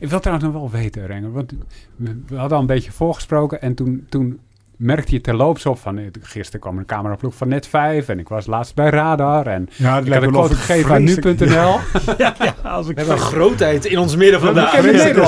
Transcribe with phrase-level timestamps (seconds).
[0.00, 1.52] Ik wil trouwens nog wel weten, Renger, want
[1.96, 4.38] we, hadden al een beetje voorgesproken en toen, toen
[4.76, 8.28] merkte je terloops op van, eh, gisteren kwam een cameraploeg van Net 5 en ik
[8.28, 11.46] was laatst bij Radar en Ja, ik had een quote gegeven aan nu.nl.
[12.18, 14.74] ja, ja, als ik We hebben een grootheid in ons midden vandaag.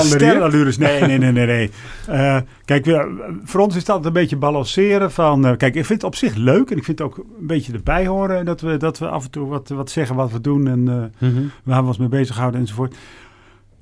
[0.05, 0.77] sterrenallures.
[0.77, 1.45] Nee, nee, nee, nee.
[1.45, 1.71] nee.
[2.07, 5.45] Eh, kijk, we- voor ons is dat een beetje balanceren van...
[5.45, 7.73] eh, kijk, ik vind het op zich leuk en ik vind het ook een beetje
[7.73, 8.45] erbij horen...
[8.45, 10.87] dat we, dat we af en toe wat, wat zeggen wat we doen en
[11.19, 11.41] eh, Mhm.
[11.63, 12.95] waar we ons mee bezighouden enzovoort.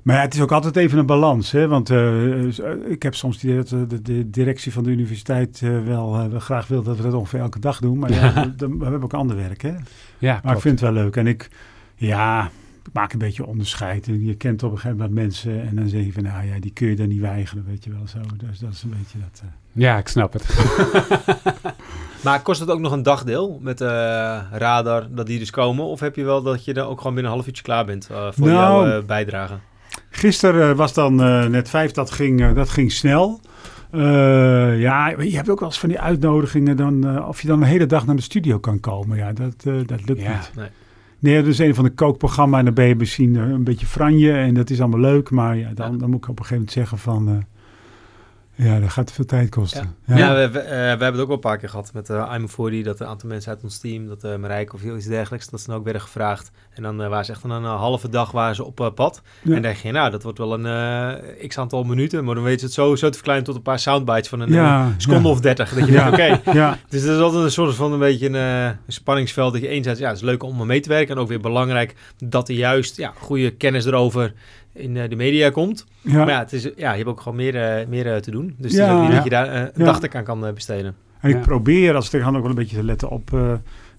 [0.02, 1.50] Maar ja, het is ook altijd even een balans.
[1.50, 1.68] Hè?
[1.68, 4.90] Want eh, eh, ik heb soms het idee dat eh, de, de directie van de
[4.90, 7.98] universiteit eh, wel, graag wil dat we dat ongeveer elke dag doen.
[7.98, 9.62] Maar ja, we, we hebben ook ander werk.
[9.62, 9.74] Hè?
[10.18, 11.16] Ja, Maar ik vind het wel leuk.
[11.16, 11.48] En ik,
[11.94, 12.50] ja,
[12.84, 14.06] ik maak een beetje onderscheid.
[14.06, 16.60] En je kent op een gegeven moment mensen en dan zeg je van, nou ja,
[16.60, 18.18] die kun je dan niet weigeren, weet je wel zo.
[18.48, 19.42] Dus dat is een beetje dat.
[19.44, 19.48] eh.
[19.72, 20.44] Ja, ik snap het.
[22.24, 23.88] Maar kost het ook nog een dagdeel met eh,
[24.52, 25.84] radar dat die dus komen?
[25.84, 28.08] Of heb je wel dat je dan ook gewoon binnen een half uurtje klaar bent
[28.10, 29.54] eh, voor Nou, jouw eh, bijdrage?
[30.10, 33.40] Gisteren eh, was dan eh, net vijf, dat ging, eh, dat ging snel.
[33.92, 37.86] Ja, je hebt ook wel eens van die uitnodigingen dan, of je dan een hele
[37.86, 39.16] dag naar de studio kan komen.
[39.16, 40.32] Ja, dat, dat lukt Ja.
[40.32, 40.52] niet.
[40.56, 40.68] Nee.
[41.18, 44.32] Nee, dat is een van de kookprogramma en dan ben je misschien een beetje franje
[44.32, 45.30] en dat is allemaal leuk.
[45.30, 47.44] Maar ja, dan, dan moet ik op een gegeven moment zeggen van,
[48.58, 49.94] ja, dat gaat veel tijd kosten.
[50.06, 52.32] Ja, we, we, eh, we hebben het ook wel een paar keer gehad met uh,
[52.34, 55.48] I'm for dat een aantal mensen uit ons team, dat uh, Marijke of iets dergelijks,
[55.48, 56.50] dat ze dan ook werden gevraagd.
[56.74, 59.22] En dan uh, waren ze echt een, een halve dag waren ze op uh, pad.
[59.24, 59.30] Ja.
[59.42, 62.44] En dan dacht je, nou, dat wordt wel een uh, x aantal minuten, maar dan
[62.44, 65.28] weet je het zo, zo te verkleinen tot een paar soundbites van een ja, seconde
[65.28, 65.34] ja.
[65.34, 65.74] of dertig.
[65.74, 66.38] Dat je denkt, oké.
[66.40, 66.54] Okay.
[66.54, 66.78] ja.
[66.88, 70.00] Dus dat is altijd een soort van een beetje een, een spanningsveld dat je enerzijds,
[70.00, 72.96] ja, het is leuk om mee te werken en ook weer belangrijk dat er juist
[72.96, 74.32] ja, goede kennis erover
[74.78, 75.86] in uh, de media komt.
[76.00, 76.16] Ja.
[76.16, 78.54] Maar ja, het is, ja, je hebt ook gewoon meer, uh, meer uh, te doen.
[78.58, 80.94] Dus ja, het is ook niet dat je daar een dag aan kan besteden.
[81.20, 83.30] En ik probeer als tegenhand ook wel een beetje te letten op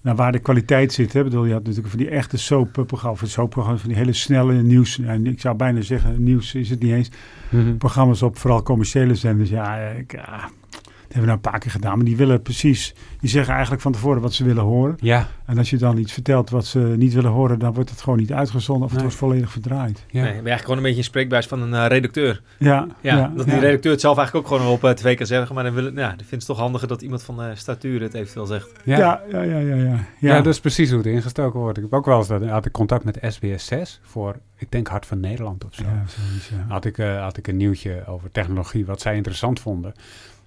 [0.00, 1.12] naar waar de kwaliteit zit.
[1.12, 1.18] Hè.
[1.18, 5.00] Ik bedoel, je hebt natuurlijk van die echte soapprogramma's, soapprogramma's, van die hele snelle nieuws.
[5.00, 7.10] En ik zou bijna zeggen, nieuws is het niet eens.
[7.48, 7.76] Mm -hmm.
[7.76, 9.50] Programma's op vooral commerciële zenders.
[9.50, 11.96] Ja, ik, ja, dat hebben we nou een paar keer gedaan.
[11.96, 14.96] Maar die willen precies, die zeggen eigenlijk van tevoren wat ze willen horen.
[15.00, 15.28] Ja.
[15.44, 18.18] En als je dan iets vertelt wat ze niet willen horen, dan wordt het gewoon
[18.18, 19.02] niet uitgezonden of nee.
[19.02, 20.04] het wordt volledig verdraaid.
[20.10, 20.12] Ja.
[20.12, 22.42] Nee, ben eigenlijk gewoon een beetje een spreekbuis van een uh, redacteur.
[22.58, 23.60] Ja, ja, ja, dat die ja.
[23.60, 25.54] redacteur het zelf eigenlijk ook gewoon op uh, tv kan zeggen.
[25.54, 28.14] Maar dan, wil ja, dan vindt het toch handiger dat iemand van uh, statuur het
[28.14, 28.70] eventueel zegt.
[28.84, 29.58] Ja, ja, ja, ja.
[29.58, 30.04] ja, ja.
[30.18, 31.76] ja dat is precies hoe het ingestoken wordt.
[31.76, 34.88] Ik heb ook wel eens dat, had ik contact met SBS 6 voor, ik denk
[34.88, 35.82] Hart van Nederland of zo.
[35.82, 36.64] Ja, zoiets, ja.
[36.68, 39.92] Had, ik, uh, had ik een nieuwtje over technologie, wat zij interessant vonden.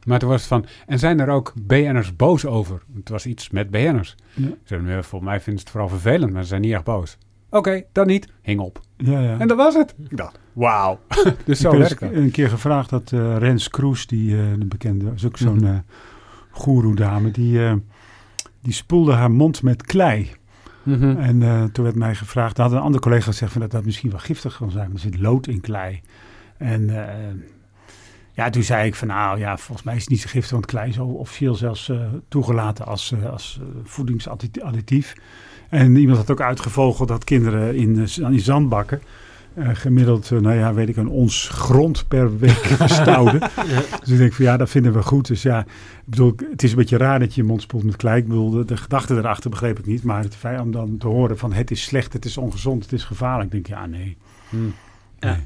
[0.05, 2.81] Maar toen was het van, en zijn er ook BN'ers boos over?
[2.95, 4.15] Het was iets met BN'ers.
[4.33, 4.47] Ja.
[4.63, 7.17] Ze volgens mij vinden ze het vooral vervelend, maar ze zijn niet echt boos.
[7.53, 8.27] Oké, okay, dan niet.
[8.41, 8.79] Hing op.
[8.97, 9.39] Ja, ja.
[9.39, 9.95] En dat was het.
[10.09, 10.99] Ik dacht, wauw.
[11.45, 12.19] dus zo ik werkt heb dat.
[12.19, 15.77] een keer gevraagd dat uh, Rens Kroes, die uh, de bekende, is ook zo'n uh,
[16.51, 17.73] goeroe-dame, die, uh,
[18.61, 20.31] die spoelde haar mond met klei.
[20.83, 21.17] Mhm.
[21.17, 24.09] En uh, toen werd mij gevraagd, had een andere collega gezegd van dat dat misschien
[24.09, 26.01] wel giftig kan zijn, maar er zit lood in klei.
[26.57, 27.03] En uh,
[28.33, 30.65] ja, toen zei ik van nou ja, volgens mij is het niet zo giftig, want
[30.65, 35.13] klei is officieel zelfs uh, toegelaten als, uh, als voedingsadditief.
[35.69, 39.01] En iemand had ook uitgevogeld dat kinderen in, in zandbakken
[39.57, 42.51] uh, gemiddeld, nou ja, weet ik, een ons grond per week
[42.85, 43.39] verstouwen.
[43.39, 43.81] ja.
[43.99, 45.27] Dus ik denk van ja, dat vinden we goed.
[45.27, 45.65] Dus ja, ik
[46.05, 48.17] bedoel, het is een beetje raar dat je je mond spoelt met klei.
[48.17, 50.03] Ik bedoel, de, de gedachte erachter begreep ik niet.
[50.03, 52.93] Maar het feit om dan te horen van het is slecht, het is ongezond, het
[52.93, 53.53] is gevaarlijk.
[53.53, 54.17] Ik denk ja, nee.
[54.49, 54.73] Hmm.
[55.19, 55.31] nee.
[55.31, 55.39] Ja.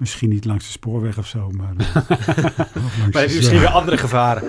[0.00, 1.72] Misschien niet langs de spoorweg of zo, maar...
[1.80, 4.42] Uh, maar heb je misschien weer andere gevaren.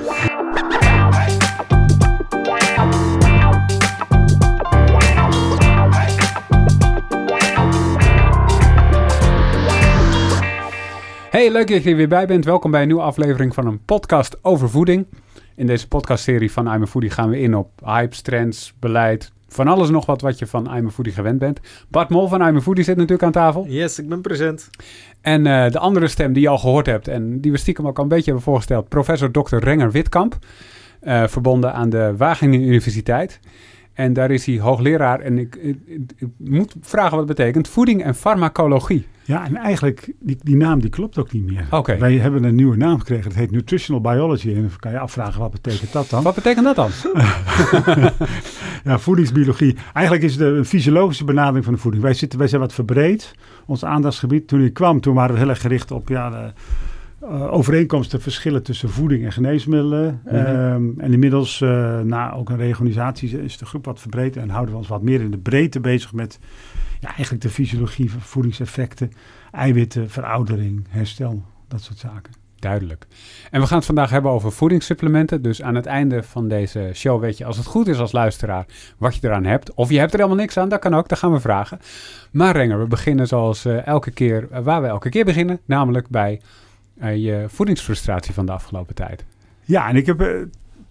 [11.30, 12.46] Hey, leuk dat je er weer bij bent.
[12.46, 15.08] Welkom bij een nieuwe aflevering van een podcast over voeding.
[15.56, 19.68] In deze podcastserie van I'm a Foodie gaan we in op hypes, trends, beleid, van
[19.68, 21.60] alles nog wat wat je van I'm a Foodie gewend bent.
[21.90, 23.66] Bart Mol van I'm a Foodie zit natuurlijk aan tafel.
[23.68, 24.70] Yes, ik ben present.
[25.22, 27.98] En uh, de andere stem die je al gehoord hebt en die we stiekem ook
[27.98, 29.58] al een beetje hebben voorgesteld, professor Dr.
[29.58, 30.38] Renger Witkamp,
[31.04, 33.40] uh, verbonden aan de Wageningen Universiteit.
[34.02, 36.08] En daar is hij hoogleraar en ik, ik,
[36.38, 37.68] moet vragen wat het betekent.
[37.68, 39.08] Voeding en farmacologie.
[39.24, 41.66] Ja, en eigenlijk, die, die naam die klopt ook niet meer.
[41.72, 42.00] Okay.
[42.00, 43.24] Wij hebben een nieuwe naam gekregen.
[43.24, 44.48] Het heet Nutritional Biology.
[44.48, 46.24] En dan kan je afvragen, wat betekent dat dan?
[46.24, 46.90] Wat betekent dat dan?
[48.92, 49.76] ja, voedingsbiologie.
[49.94, 52.04] Eigenlijk is het een fysiologische benadering van de voeding.
[52.04, 53.32] Wij, zitten, wij zijn wat verbreed.
[53.66, 56.10] Ons aandachtsgebied, toen ik kwam, toen waren we heel erg gericht op...
[56.10, 56.52] Ja, de,
[57.24, 60.22] uh, overeenkomsten, verschillen tussen voeding en geneesmiddelen.
[60.24, 60.74] Mm -hmm.
[60.74, 64.74] um, en inmiddels, uh, na ook een reorganisatie, is de groep wat verbreed en houden
[64.74, 66.40] we ons wat meer in de breedte bezig met
[67.00, 69.12] ja, eigenlijk de fysiologie van voedingseffecten,
[69.52, 72.34] eiwitten, veroudering, herstel, dat soort zaken.
[72.60, 73.08] Duidelijk.
[73.52, 75.42] En we gaan het vandaag hebben over voedingssupplementen.
[75.42, 78.66] Dus aan het einde van deze show weet je, als het goed is als luisteraar,
[78.98, 79.74] wat je eraan hebt.
[79.74, 81.80] Of je hebt er helemaal niks aan, dat kan ook, dat gaan we vragen.
[82.32, 85.60] Maar Renger, we beginnen zoals uh, elke keer, waar we elke keer beginnen.
[85.66, 86.42] Namelijk bij
[87.10, 89.26] je voedingsfrustratie van de afgelopen tijd.
[89.62, 90.48] Ja, en ik heb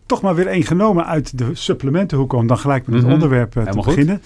[0.06, 3.22] toch maar weer één genomen uit de supplementenhoek om dan gelijk met het mm -hmm.
[3.22, 4.22] onderwerp te Helemaal beginnen.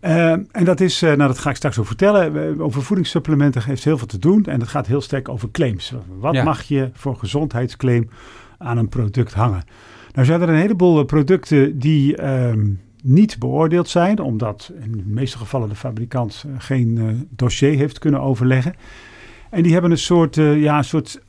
[0.00, 3.98] Uh, en dat is, nou dat ga ik straks ook vertellen, over voedingssupplementen heeft heel
[3.98, 4.44] veel te doen.
[4.44, 5.94] En het gaat heel sterk over claims.
[6.18, 6.44] Wat ja.
[6.44, 8.10] mag je voor gezondheidsclaim
[8.58, 9.62] aan een product hangen?
[10.12, 15.38] Nou zijn er een heleboel producten die um, niet beoordeeld zijn, omdat in de meeste
[15.38, 18.74] gevallen de fabrikant geen dossier heeft kunnen overleggen.
[19.50, 21.20] En die hebben een soort, uh, ja, een soort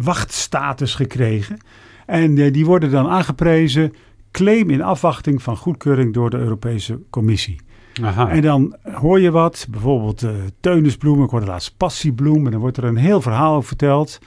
[0.00, 1.58] wachtstatus gekregen.
[2.06, 3.92] En die worden dan aangeprezen,
[4.30, 7.60] claim in afwachting van goedkeuring door de Europese Commissie.
[8.02, 8.28] Aha.
[8.28, 12.44] En dan hoor je wat, bijvoorbeeld uh, teunisbloem, ik hoorde laatst passiebloem.
[12.44, 14.18] En dan wordt er een heel verhaal over verteld.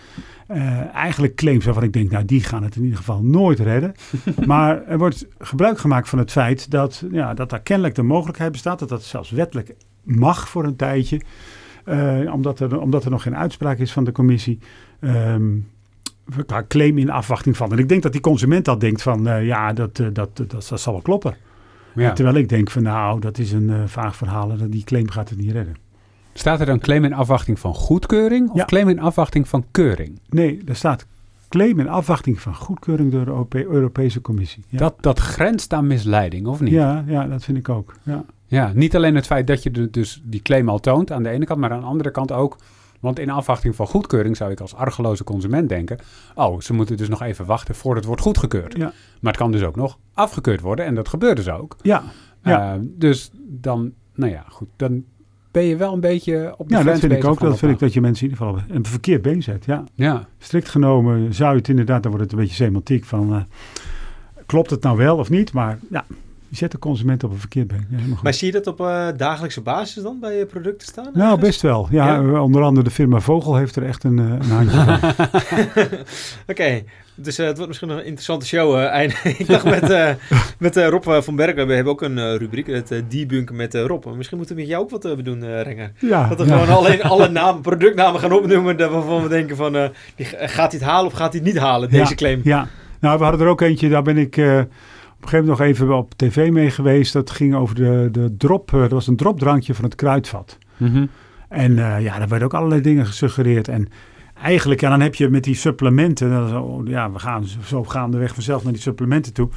[0.52, 3.94] Uh, eigenlijk claims waarvan ik denk, nou die gaan het in ieder geval nooit redden.
[4.46, 8.52] maar er wordt gebruik gemaakt van het feit dat, ja, dat daar kennelijk de mogelijkheid
[8.52, 8.80] bestaat.
[8.80, 11.22] Dat dat zelfs wettelijk mag voor een tijdje.
[11.86, 14.60] Uh, omdat, er, omdat er nog geen uitspraak is van de commissie.
[15.02, 15.68] Um,
[16.68, 17.72] claim in afwachting van.
[17.72, 20.80] En ik denk dat die consument dat denkt van, ja, dat, dat, dat, dat, dat
[20.82, 21.36] zal wel kloppen.
[21.96, 22.14] Ja.
[22.14, 25.38] Terwijl ik denk van nou, dat is een vaag verhaal en die claim gaat het
[25.40, 25.76] niet redden.
[26.34, 28.66] Staat er dan claim in afwachting van goedkeuring of Ja.
[28.66, 30.20] claim in afwachting van keuring?
[30.30, 31.06] Nee, er staat
[31.50, 34.64] claim in afwachting van goedkeuring door de Europe- Europese Commissie.
[34.68, 34.78] Ja.
[34.78, 36.72] Dat, dat grenst aan misleiding, of niet?
[36.74, 37.94] ja, ja, dat vind ik ook.
[38.04, 38.26] Ja.
[38.52, 41.30] Ja, niet alleen het feit dat je de, dus die claim al toont aan de
[41.30, 42.58] ene kant, maar aan de andere kant ook.
[43.00, 45.98] Want in afwachting van goedkeuring zou ik als argeloze consument denken:
[46.36, 48.78] oh, ze moeten dus nog even wachten voordat het wordt goedgekeurd.
[48.78, 48.94] Ja.
[49.22, 51.76] Maar het kan dus ook nog afgekeurd worden en dat gebeurt dus ook.
[51.82, 52.04] Ja,
[52.44, 52.76] ja.
[52.76, 55.04] Uh, dus dan, nou ja, goed, dan
[55.52, 57.40] ben je wel een beetje op de ja dat vind ik ook.
[57.40, 59.66] Dat vind ik dat je mensen in ieder geval een verkeerd been zet.
[59.66, 59.84] Ja.
[59.96, 63.42] Ja, Strikt genomen zou je het inderdaad, dan wordt het een beetje semantiek van uh,
[64.46, 65.54] klopt het nou wel of niet?
[65.54, 66.06] Maar ja,
[66.52, 67.88] je zet de consument op een verkeerd been.
[67.90, 67.98] Ja.
[68.24, 71.10] Maar zie je dat op uh, dagelijkse basis dan bij je producten staan?
[71.14, 71.42] Nou, ergens?
[71.42, 71.88] best wel.
[71.92, 72.22] Ja, Ja?
[72.22, 75.00] uh, onder andere de firma Vogel heeft er echt een, uh, een handje van.
[76.52, 76.84] Oké,
[77.16, 78.80] dus uh, het wordt misschien nog een interessante show.
[78.80, 79.04] Uh,
[79.40, 80.18] ik dacht met,
[80.60, 84.06] met Rob van Bergen, we hebben ook een rubriek, het debunken met Rob.
[84.16, 85.92] Misschien moeten we met jou ook wat doen, Renger.
[86.00, 90.26] Ja, Dat we gewoon alleen alle namen, productnamen gaan opnoemen waarvan we denken van, die,
[90.26, 92.42] gaat hij het halen of gaat hij het niet halen, deze claim?
[92.44, 92.68] Ja,
[93.02, 94.62] nou, we hadden er ook eentje, daar ben ik eh,
[95.22, 97.14] op een gegeven moment nog even op tv mee geweest.
[97.14, 100.58] Dat ging over de, de drop, eh, dat was een dropdrankje van het kruidvat.
[100.78, 101.06] Mhm.
[101.50, 103.68] En eh, ja, daar werden ook allerlei dingen gesuggereerd.
[103.68, 103.88] En
[104.42, 108.64] eigenlijk, ja, dan heb je met die supplementen, zo, ja, we gaan zo gaandeweg vanzelf
[108.64, 109.50] naar die supplementen toe.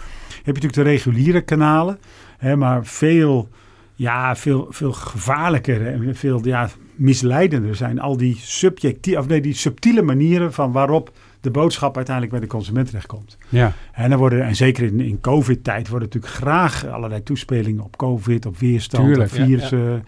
[0.43, 1.99] Heb je natuurlijk de reguliere kanalen,
[2.39, 3.49] hè, maar veel,
[3.95, 9.55] ja, veel, veel gevaarlijker en veel ja, misleidender zijn al die, subjectie, of nee, die
[9.55, 11.13] subtiele manieren van waarop
[11.45, 13.37] de boodschap uiteindelijk bij de consument terechtkomt.
[13.49, 13.73] ja.
[13.93, 18.47] En, dan worden, en zeker in, in COVID-tijd worden natuurlijk graag allerlei toespelingen op COVID,
[18.47, 20.05] op weerstand, Tuurlijk, op ja, virussen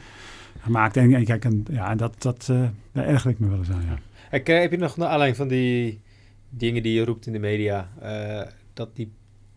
[0.60, 0.96] gemaakt.
[0.96, 2.62] En, en kijk, en, ja, dat, dat, uh,
[2.92, 3.84] daar erger ik me wel eens aan.
[4.30, 4.52] Ja.
[4.52, 6.00] Heb je nog naar aanleiding van die
[6.48, 8.42] dingen die je roept in de media, uh,
[8.72, 9.12] dat die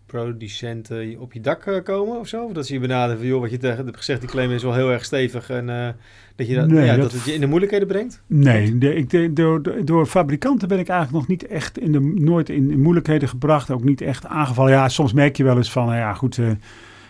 [0.09, 2.43] producenten op je dak uh, komen of zo?
[2.43, 4.63] Of dat ze je benaderen van, joh, wat je tegen hebt gezegd, die claim is
[4.63, 5.87] wel heel erg stevig en uh,
[6.35, 8.21] dat, je dat, Nee, ja, dat- dat het je in de moeilijkheden brengt?
[8.27, 11.99] Nee, de, ik, de, door, door- fabrikanten ben ik eigenlijk nog niet echt in de,
[11.99, 13.71] nooit in, in moeilijkheden gebracht.
[13.71, 14.71] Ook niet echt aangevallen.
[14.71, 16.47] Ja, soms merk je wel eens van, nou ja, goed, eh,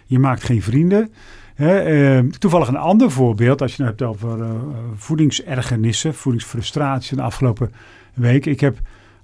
[0.06, 1.12] je maakt geen vrienden.
[1.56, 4.50] Hè, eh, toevallig een ander voorbeeld, als je het hebt over eh,
[4.96, 7.72] voedingsergernissen, voedingsfrustratie de afgelopen
[8.14, 8.46] week.
[8.46, 8.78] Ik heb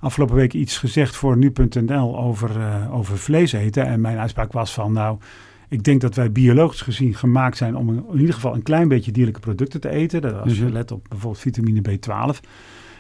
[0.06, 3.86] afgelopen week iets gezegd voor nu.nl over, eh, over vlees eten.
[3.86, 5.18] En mijn uitspraak was van, nou,
[5.70, 9.12] ik denk dat wij biologisch gezien gemaakt zijn om in ieder geval een klein beetje
[9.12, 10.22] dierlijke producten te eten.
[10.22, 10.74] Dat als je Mhm.
[10.74, 12.40] let op bijvoorbeeld vitamine B12.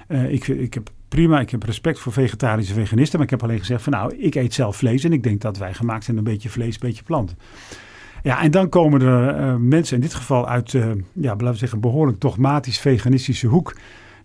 [0.07, 3.59] Eh, ik, ik heb prima, ik heb respect voor vegetarische veganisten, maar ik heb alleen
[3.59, 6.24] gezegd van nou, ik eet zelf vlees en ik denk dat wij gemaakt zijn een
[6.24, 7.35] beetje vlees, een beetje plant.
[8.24, 10.81] Ja, en dan komen er eh, mensen in dit geval uit, eh,
[11.13, 13.75] ja, laten we zeggen, behoorlijk dogmatisch veganistische hoek,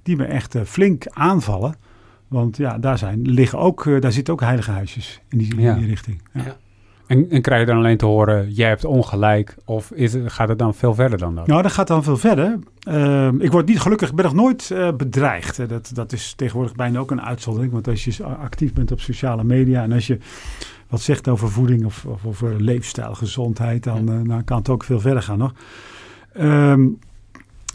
[0.02, 1.74] die me echt flink aanvallen.
[2.30, 5.60] Want ja, daar, zijn, liggen ook, eh, daar zitten ook heilige huisjes in die, in
[5.60, 5.74] Ja.
[5.74, 6.22] die richting.
[6.32, 6.42] Ja.
[6.44, 6.56] Ja.
[7.06, 9.56] En, en krijg je dan alleen te horen, jij hebt ongelijk?
[9.64, 11.46] Of is gaat het dan veel verder dan dat?
[11.46, 12.58] Nou, dat gaat dan veel verder.
[12.80, 15.68] Ehm, ik word niet gelukkig, ik ben nog nooit eh, bedreigd.
[15.68, 17.72] Dat, dat is tegenwoordig bijna ook een uitzondering.
[17.72, 20.18] Want als je actief bent op sociale media en als je
[20.88, 24.84] wat zegt over voeding of, of over leefstijl, gezondheid, dan, eh, dan kan het ook
[24.84, 25.52] veel verder gaan nog.
[26.32, 26.86] Ehm,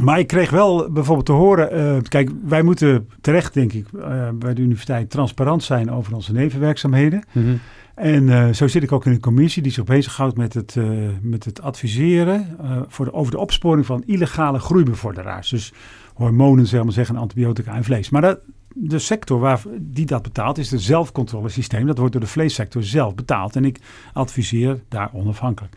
[0.04, 4.30] maar ik kreeg wel bijvoorbeeld te horen, eh, kijk, wij moeten terecht, denk ik, eh,
[4.34, 7.24] bij de universiteit transparant zijn over onze nevenwerkzaamheden.
[7.32, 7.56] Mhm.
[7.96, 10.76] En eh, zo zit ik ook in een commissie die zich bezighoudt met het,
[11.22, 15.50] met het adviseren voor de, over de opsporing van illegale groeibevorderaars.
[15.50, 15.74] Dus
[16.14, 18.10] hormonen, zeg maar zeggen, antibiotica en vlees.
[18.10, 18.40] Maar dat,
[18.74, 21.86] de sector waar, die dat betaalt is het zelfcontrolesysteem.
[21.86, 23.56] Dat wordt door de vleessector zelf betaald.
[23.56, 23.80] En ik
[24.14, 25.76] adviseer daar onafhankelijk.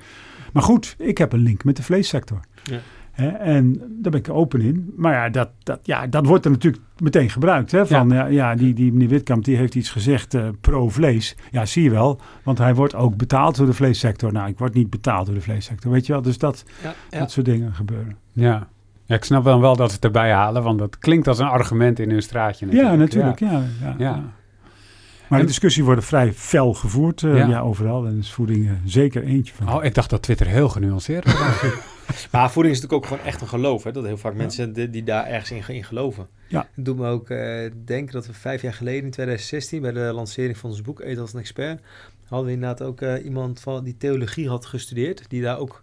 [0.53, 2.41] Maar goed, ik heb een link met de vleessector.
[2.65, 2.81] Ja.
[3.19, 4.93] En daar ben ik open in.
[4.97, 7.71] Maar ja, dat, dat, ja, dat wordt er natuurlijk meteen gebruikt.
[7.71, 7.87] Hè?
[7.87, 11.37] Van ja, ja die, die meneer Witkamp die heeft iets gezegd uh, pro-vlees.
[11.51, 12.21] Ja, zie je wel.
[12.43, 14.33] Want hij wordt ook betaald door de vleessector.
[14.33, 15.93] Nou, ik word niet betaald door de vleessector.
[15.93, 16.23] Weet je wel?
[16.23, 16.65] Dus dat,
[17.11, 18.17] dat soort dingen gebeuren.
[18.33, 18.69] Ja.
[19.05, 21.47] Ja, ik snap dan wel dat ze het erbij halen, want dat klinkt als een
[21.47, 22.67] argument in hun straatje.
[22.67, 22.93] Natuurlijk.
[22.93, 23.39] Ja, natuurlijk.
[23.41, 23.63] Ja.
[23.99, 24.23] Ja,
[25.29, 27.61] Maar de discussie wordt vrij fel gevoerd uh, ja.
[27.61, 28.07] overal.
[28.07, 29.75] En is voeding uh, zeker eentje van.
[29.75, 31.63] Oh, ik dacht dat Twitter heel genuanceerd was.
[32.33, 33.85] maar voeding is natuurlijk ook gewoon echt een geloof.
[33.85, 33.93] Hè?
[33.93, 36.29] Dat heel vaak mensen die, die, daar ergens in, in geloven.
[36.47, 36.69] Ja.
[36.75, 40.11] Het doet me ook uh, denken dat we vijf jaar geleden, in 2016, bij de
[40.15, 41.83] lancering van ons boek Eten als een expert,
[42.29, 45.83] hadden we inderdaad ook iemand van die theologie had gestudeerd, die daar ook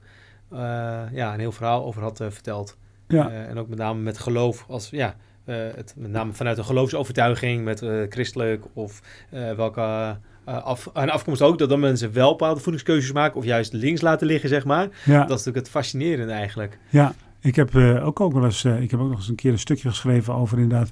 [1.12, 2.78] ja, een heel verhaal over had verteld.
[3.08, 3.30] Ja.
[3.30, 7.64] Uh, en ook met name met geloof als ja, het, met name vanuit een geloofsovertuiging
[7.64, 13.38] met uh, christelijk of welke af, afkomst ook, dat dan mensen wel bepaalde voedingskeuzes maken
[13.38, 14.88] of juist links laten liggen, zeg maar.
[15.04, 15.20] Ja.
[15.20, 16.78] Dat is natuurlijk het fascinerende eigenlijk.
[16.90, 19.60] Ja, ik heb ook, ook wel eens, ik heb ook nog eens een keer een
[19.60, 20.92] stukje geschreven over inderdaad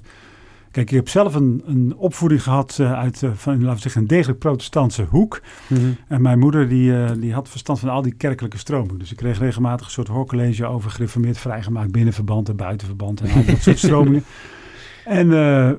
[0.74, 4.00] Kijk, ik heb zelf een, een opvoeding gehad uh, uit uh, van, laten we zeggen,
[4.00, 5.40] een degelijk protestantse hoek.
[5.66, 5.96] Mm -hmm.
[6.08, 8.98] En mijn moeder die, uh, die had verstand van al die kerkelijke stromingen.
[8.98, 13.44] Dus ik kreeg regelmatig een soort hoorcollege over gereformeerd vrijgemaakt binnenverband en buitenverband en al
[13.44, 14.24] dat soort stromingen.
[15.04, 15.28] En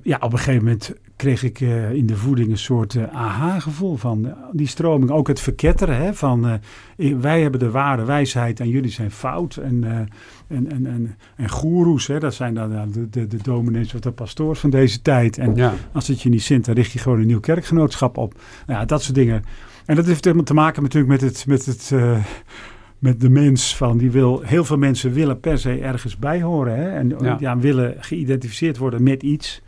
[0.03, 3.95] ja, op een gegeven moment kreeg ik uh, in de voeding een soort uh, aha-gevoel
[3.95, 5.11] van die stroming.
[5.11, 6.59] Ook het verketteren hè, van
[7.19, 9.55] wij hebben de ware wijsheid en jullie zijn fout.
[9.55, 9.83] En,
[10.47, 14.11] en, en, en, en goeroes, hè, dat zijn dan de, de, de dominees of de
[14.11, 15.37] pastoors van deze tijd.
[15.37, 15.73] En ja.
[15.93, 18.33] als het je niet zint, dan richt je gewoon een nieuw kerkgenootschap op.
[18.67, 19.43] Nou, ja, dat soort dingen.
[19.85, 21.45] En dat heeft te maken natuurlijk met het...
[21.47, 21.93] Met het
[22.99, 26.75] met de mens van die wil, heel veel mensen willen per se ergens bij horen
[26.75, 26.89] hè?
[26.89, 27.37] en ja.
[27.39, 27.57] ja.
[27.57, 29.61] willen geïdentificeerd worden met iets.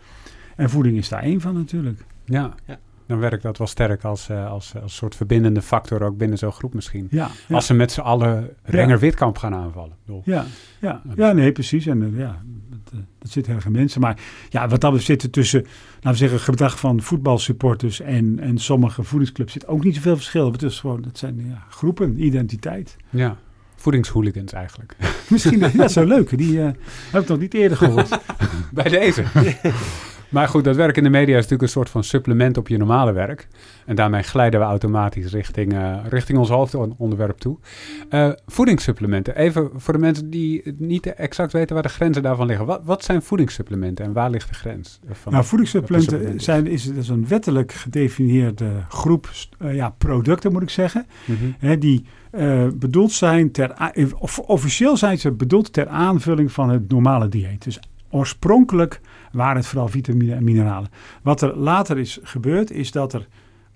[0.56, 2.06] En voeding is daar één van natuurlijk.
[2.26, 2.54] Ja.
[2.66, 2.80] ja.
[3.08, 6.52] Dan werkt dat wel sterk als, uh, als, als soort verbindende factor ook binnen zo'n
[6.52, 7.08] groep misschien.
[7.12, 9.96] Ja, Als ze met z'n allen Renger Witkamp gaan aanvallen.
[10.24, 10.46] Ja,
[10.80, 11.86] ja, ja, nee, precies.
[11.86, 12.42] En uh, ja,
[12.92, 14.02] dat, uh, dat zit erg in mensen.
[14.02, 18.58] Maar ja, wat dat zit er tussen, laten we zeggen, gedrag van voetbalsupporters en, en
[18.58, 20.52] sommige voedingsclubs zit ook niet zoveel verschil.
[20.52, 22.96] Het is gewoon, dat zijn ja, groepen, identiteit.
[23.10, 23.38] Ja,
[23.76, 24.96] voedingshooligans eigenlijk.
[25.30, 26.38] Misschien, dat is zo leuk.
[26.38, 28.20] Die heb ik nog niet eerder gehoord.
[28.74, 29.24] Bij deze.
[30.30, 32.78] Maar goed, dat werk in de media is natuurlijk een soort van supplement op je
[32.78, 33.48] normale werk.
[33.86, 37.58] En daarmee glijden we automatisch richting, uh, richting ons hoofdonderwerp toe.
[38.10, 39.36] Uh, voedingssupplementen.
[39.36, 42.66] Even voor de mensen die niet exact weten waar de grenzen daarvan liggen.
[42.66, 45.00] Wat, wat zijn voedingssupplementen en waar ligt de grens?
[45.12, 49.30] Van nou, voedingssupplementen zijn, is, is een wettelijk gedefinieerde groep
[49.62, 51.06] uh, ja, producten, moet ik zeggen.
[51.26, 51.56] Mm -hmm.
[51.60, 52.06] hè, die
[52.74, 53.74] bedoeld zijn ter,
[54.20, 57.64] of officieel zijn ze bedoeld ter aanvulling van het normale dieet.
[57.64, 60.90] Dus oorspronkelijk waren het vooral vitamine en mineralen.
[61.22, 63.28] Wat er later is gebeurd, is dat, er,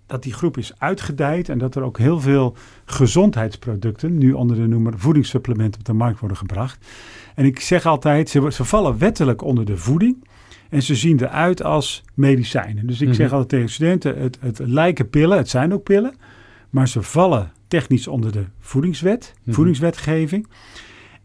[0.06, 4.68] dat die groep is uitgedijd en dat er ook heel veel gezondheidsproducten, nu onder de
[4.68, 6.86] noemer voedingssupplementen, op de markt worden gebracht.
[7.36, 10.30] En ik zeg altijd, ze, ze vallen wettelijk onder de voeding.
[10.70, 12.88] En ze zien eruit als medicijnen.
[12.88, 13.16] Dus ik mhm.
[13.16, 16.14] zeg altijd tegen studenten: het, het lijken pillen, het zijn ook pillen.
[16.70, 19.56] Maar ze vallen technisch onder de voedingswet, mhm.
[19.56, 20.48] voedingswetgeving.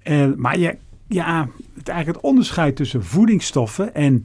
[0.02, 0.76] En, maar je
[1.08, 4.24] ja, het, eigenlijk het onderscheid tussen voedingsstoffen en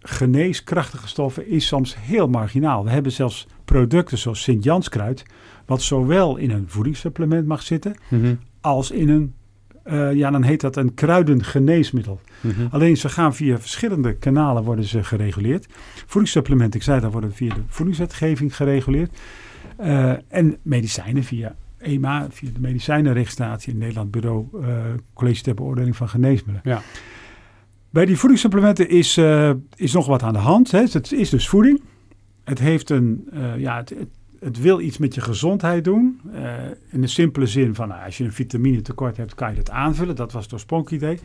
[0.00, 2.84] geneeskrachtige stoffen is soms heel marginaal.
[2.84, 5.24] We hebben zelfs producten zoals Sint-Janskruid,
[5.66, 8.34] wat zowel in een voedingssupplement mag zitten, mhm.
[8.60, 9.34] als in een,
[9.86, 12.20] uh, ja, dan heet dat een kruidengeneesmiddel.
[12.40, 15.66] Mm Alleen ze gaan via verschillende kanalen worden ze gereguleerd.
[16.06, 19.18] Voedingssupplementen, ik zei dat, worden via de voedingswetgeving gereguleerd.
[19.80, 24.76] Uh, en medicijnen via EMA, via de medicijnenregistratie in Nederland, Bureau uh,
[25.14, 26.60] College ter Beoordeling van Geneesmiddelen.
[26.62, 26.82] Ja.
[27.90, 30.70] Bij die voedingssupplementen is, uh, is nog wat aan de hand.
[30.70, 30.80] Hè.
[30.80, 31.82] Het is dus voeding.
[32.44, 34.08] Het, heeft een, uh, ja, het, het,
[34.40, 36.20] het, wil iets met je gezondheid doen.
[36.90, 39.70] in de simpele zin van nou, als je een vitamine tekort hebt, kan je dat
[39.70, 40.16] aanvullen.
[40.16, 41.18] Dat was het oorspronkelijke idee.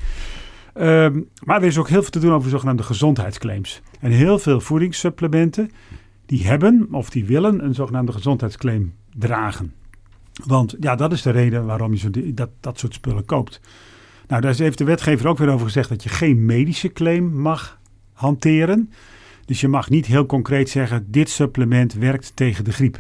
[0.79, 3.81] Um, maar er is ook heel veel te doen over zogenaamde gezondheidsclaims.
[3.99, 5.69] En heel veel voedingssupplementen
[6.25, 9.73] die hebben of die willen een zogenaamde gezondheidsclaim dragen.
[10.45, 13.61] Want ja, dat is de reden waarom je zo dat, dat soort spullen koopt.
[14.27, 17.79] Nou, daar heeft de wetgever ook weer over gezegd dat je geen medische claim mag
[18.13, 18.91] hanteren.
[19.45, 22.97] Dus je mag niet heel concreet zeggen: dit supplement werkt tegen de griep.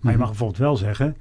[0.00, 1.16] Maar je mag bijvoorbeeld wel zeggen,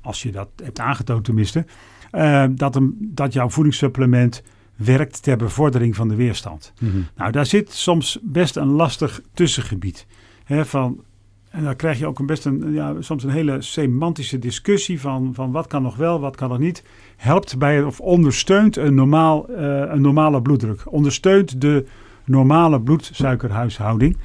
[0.00, 1.64] als je dat hebt aangetoond tenminste,
[2.12, 4.42] uh, dat, een, dat jouw voedingssupplement
[4.76, 6.72] werkt ter bevordering van de weerstand.
[6.80, 7.06] Mm -hmm.
[7.16, 10.06] Nou, daar zit soms best een lastig tussengebied.
[10.44, 11.04] Hè, van
[11.50, 15.34] en dan krijg je ook een best een, ja, soms een hele semantische discussie van,
[15.34, 16.84] van wat kan nog wel, wat kan nog niet.
[17.16, 20.92] Helpt bij of ondersteunt een, normaal, uh, een normale bloeddruk.
[20.92, 21.86] Ondersteunt de
[22.24, 24.16] normale bloedsuikerhuishouding.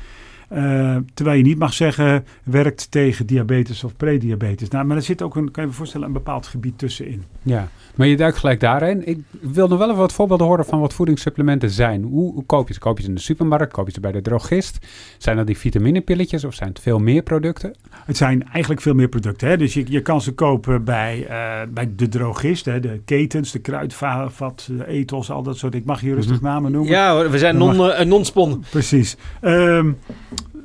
[0.54, 4.70] Uh, terwijl je niet mag zeggen werkt tegen diabetes of prediabetes.
[4.70, 7.24] Nou, maar er zit ook een, kan je je voorstellen, een bepaald gebied tussenin.
[7.42, 9.08] Ja, maar je duikt gelijk daarin.
[9.08, 12.04] Ik wil nog wel even wat voorbeelden horen van wat voedingssupplementen zijn.
[12.04, 12.80] Hoe, hoe koop je ze?
[12.80, 13.74] Koop je ze in de supermarkt?
[13.74, 14.86] Koop je ze bij de drogist?
[15.18, 17.76] Zijn dat die vitaminepilletjes of zijn het veel meer producten?
[18.06, 19.48] Het zijn eigenlijk veel meer producten.
[19.48, 19.58] Hè?
[19.58, 22.80] Dus je, je kan ze kopen bij, uh, bij de drogist, hè?
[22.80, 25.76] de ketens, de kruidvat, de ethos, al dat soort.
[25.76, 26.48] Ik mag hier rustig mm -hmm.
[26.48, 26.92] namen noemen.
[26.92, 28.00] Ja, we zijn non, mag...
[28.00, 28.64] uh, non-spon.
[28.70, 29.18] Precies.
[29.42, 29.98] Um,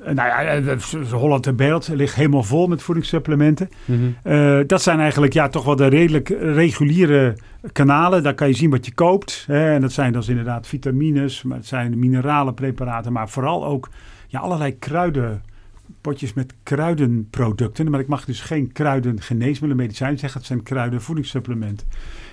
[0.05, 0.77] nou ja,
[1.11, 3.69] Holland en Beeld ligt helemaal vol met voedingssupplementen.
[3.85, 4.33] Mm -hmm.
[4.33, 7.37] uh, dat zijn eigenlijk ja, toch wel de redelijk reguliere
[7.73, 8.23] kanalen.
[8.23, 9.45] Daar kan je zien wat je koopt.
[9.47, 9.73] Hè.
[9.75, 13.89] En dat zijn dus inderdaad vitamines, maar het zijn mineralenpreparaten, maar vooral ook
[14.27, 15.43] ja, allerlei kruiden.
[16.01, 17.91] Potjes met kruidenproducten.
[17.91, 20.39] Maar ik mag dus geen kruidengeneesmiddelen, medicijnen zeggen.
[20.39, 21.87] Het zijn kruidenvoedingssupplementen.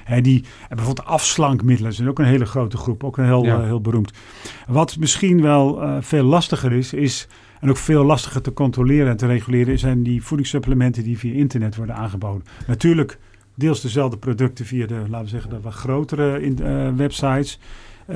[0.03, 3.03] Hè, die, en bijvoorbeeld afslankmiddelen zijn ook een hele grote groep.
[3.03, 3.57] Ook een heel, ja.
[3.57, 4.11] uh, heel beroemd.
[4.67, 7.27] Wat misschien wel uh, veel lastiger is, is
[7.59, 11.75] en ook veel lastiger te controleren en te reguleren zijn die voedingssupplementen die via internet
[11.75, 12.43] worden aangeboden.
[12.67, 13.17] Natuurlijk
[13.55, 17.59] deels dezelfde producten via de, laten we zeggen, de wat grotere in, uh, websites.
[18.09, 18.15] Uh,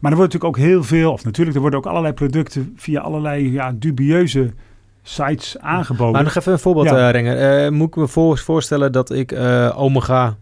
[0.00, 3.00] maar er wordt natuurlijk ook heel veel, of natuurlijk, er worden ook allerlei producten via
[3.00, 4.52] allerlei ja, dubieuze
[5.02, 6.12] sites aangeboden.
[6.12, 7.06] Maar nog even een voorbeeld, ja.
[7.06, 7.72] uh, Renger.
[7.72, 9.32] moet ik me voor, voorstellen dat ik
[9.74, 10.36] omega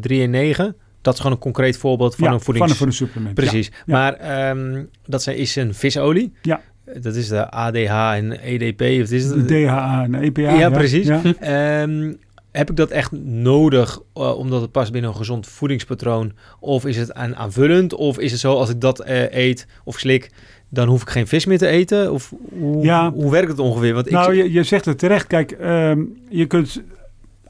[0.00, 2.58] 3 en 9 dat is gewoon een concreet voorbeeld van ja, een voedings...
[2.58, 3.34] van een voedingssupplement.
[3.34, 3.70] Precies.
[3.86, 6.32] Ja, maar um, dat zijn, is een visolie.
[6.42, 6.60] Ja.
[7.00, 8.80] Dat is de ADH en EDP.
[8.80, 9.48] Of is het?
[9.48, 10.40] De DHA en EPA.
[10.40, 11.06] Ja, ja precies.
[11.06, 11.82] Ja.
[11.82, 12.18] Um,
[12.56, 16.32] heb ik dat echt nodig uh, omdat het past binnen een gezond voedingspatroon?
[16.60, 17.94] Of is het aan, aanvullend?
[17.94, 20.30] Of is het zo als ik dat uh, eet of slik,
[20.68, 22.12] dan hoef ik geen vis meer te eten?
[22.12, 23.12] Of hoe, ja.
[23.12, 23.94] hoe werkt het ongeveer?
[23.94, 24.42] Want nou, ik...
[24.42, 25.26] je, je zegt het terecht.
[25.26, 26.82] Kijk, um, je kunt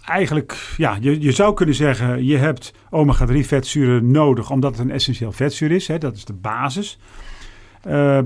[0.05, 4.91] eigenlijk, ja, je, je zou kunnen zeggen, je hebt omega-3 vetzuren nodig omdat het een
[4.91, 5.89] essentieel vetzuur is.
[5.89, 6.99] Hè, dat is de basis.
[7.87, 8.19] Uh,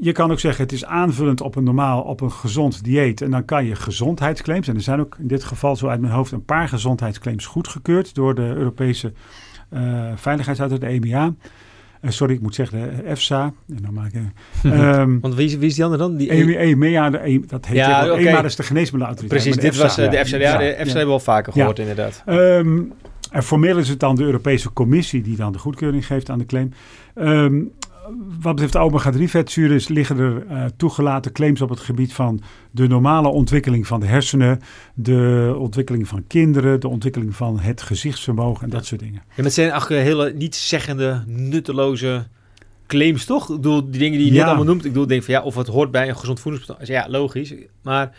[0.00, 3.20] je kan ook zeggen, het is aanvullend op een normaal, op een gezond dieet.
[3.20, 6.12] En dan kan je gezondheidsclaims, en er zijn ook in dit geval zo uit mijn
[6.12, 9.12] hoofd een paar gezondheidsclaims goedgekeurd door de Europese
[9.72, 9.80] uh,
[10.14, 11.34] Veiligheidsautoriteit, de EMA.
[12.02, 13.52] Uh, sorry, ik moet zeggen de EFSA.
[13.68, 14.20] En dan maak ik,
[14.64, 16.16] um, Want wie is, wie is die andere dan?
[16.16, 18.26] Die EMA, de, e, dat heet ja, okay.
[18.26, 19.42] EMA, is de geneesmiddelenautoriteit.
[19.42, 20.36] Precies, dit EFSA, was uh, de EFSA.
[20.36, 20.86] Ja, de EFSA ja.
[20.86, 22.22] hebben we al vaker gehoord inderdaad.
[22.26, 22.92] Um,
[23.30, 26.46] en formeel is het dan de Europese Commissie die dan de goedkeuring geeft aan de
[26.46, 26.72] claim.
[27.14, 27.72] Um,
[28.40, 33.28] wat betreft omega-3 vetzuren liggen er uh, toegelaten claims op het gebied van de normale
[33.28, 34.60] ontwikkeling van de hersenen,
[34.94, 39.22] de ontwikkeling van kinderen, de ontwikkeling van het gezichtsvermogen en dat soort dingen.
[39.36, 42.26] Ja, het zijn eigenlijk hele niet-zeggende, nutteloze
[42.86, 43.48] claims, toch?
[43.48, 44.38] Ik bedoel, die dingen die je ja.
[44.38, 44.84] net allemaal noemt.
[44.84, 46.86] Ik bedoel, denk van ja, of het hoort bij een gezond voedingspatroon.
[46.86, 47.54] Ja, logisch.
[47.82, 48.16] Maar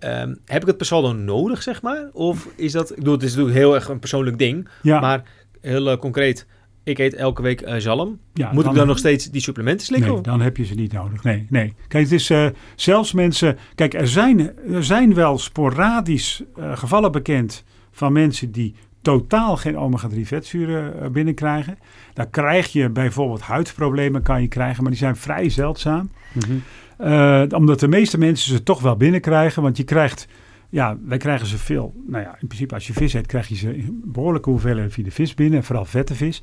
[0.00, 2.08] um, heb ik het per saldo nodig, zeg maar?
[2.12, 5.00] Of is dat, ik bedoel, het is natuurlijk heel erg een persoonlijk ding, ja.
[5.00, 5.22] maar
[5.60, 6.46] heel uh, concreet
[6.84, 8.18] ik eet elke week uh, zalm.
[8.32, 10.12] Ja, Moet dan, ik dan nog steeds die supplementen slikken?
[10.12, 11.22] Nee, dan heb je ze niet nodig.
[11.22, 11.74] Nee, nee.
[11.88, 13.58] Kijk, het is uh, zelfs mensen...
[13.74, 19.76] Kijk, er zijn, er zijn wel sporadisch uh, gevallen bekend van mensen die totaal geen
[19.76, 21.78] omega-3 vetzuren binnenkrijgen.
[22.14, 26.10] Dan krijg je bijvoorbeeld huidproblemen kan je krijgen, maar die zijn vrij zeldzaam.
[26.32, 26.62] Mm
[26.98, 27.52] -hmm.
[27.52, 30.26] omdat de meeste mensen ze toch wel binnenkrijgen, want je krijgt...
[30.74, 31.94] Ja, wij krijgen ze veel.
[32.06, 35.04] Nou ja, in principe als je vis eet, krijg je ze in behoorlijke hoeveelheden via
[35.04, 35.58] de vis binnen.
[35.58, 36.42] En vooral vette vis.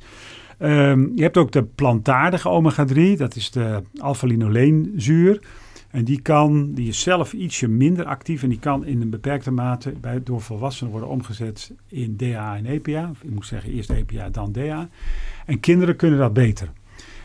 [0.58, 3.16] Um, je hebt ook de plantaardige omega-3.
[3.16, 5.42] Dat is de alpha-linoleenzuur.
[5.90, 8.42] En die kan, die is zelf ietsje minder actief.
[8.42, 12.66] En die kan in een beperkte mate bij, door volwassenen worden omgezet in DHA en
[12.66, 13.10] EPA.
[13.22, 14.88] Ik moet zeggen eerst EPA, dan DHA.
[15.46, 16.68] En kinderen kunnen dat beter.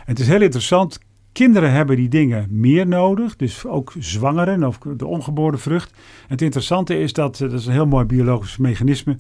[0.06, 1.00] Het is heel interessant.
[1.38, 5.92] Kinderen hebben die dingen meer nodig, dus ook zwangeren of de ongeboren vrucht.
[5.92, 9.16] En het interessante is dat, dat is een heel mooi biologisch mechanisme.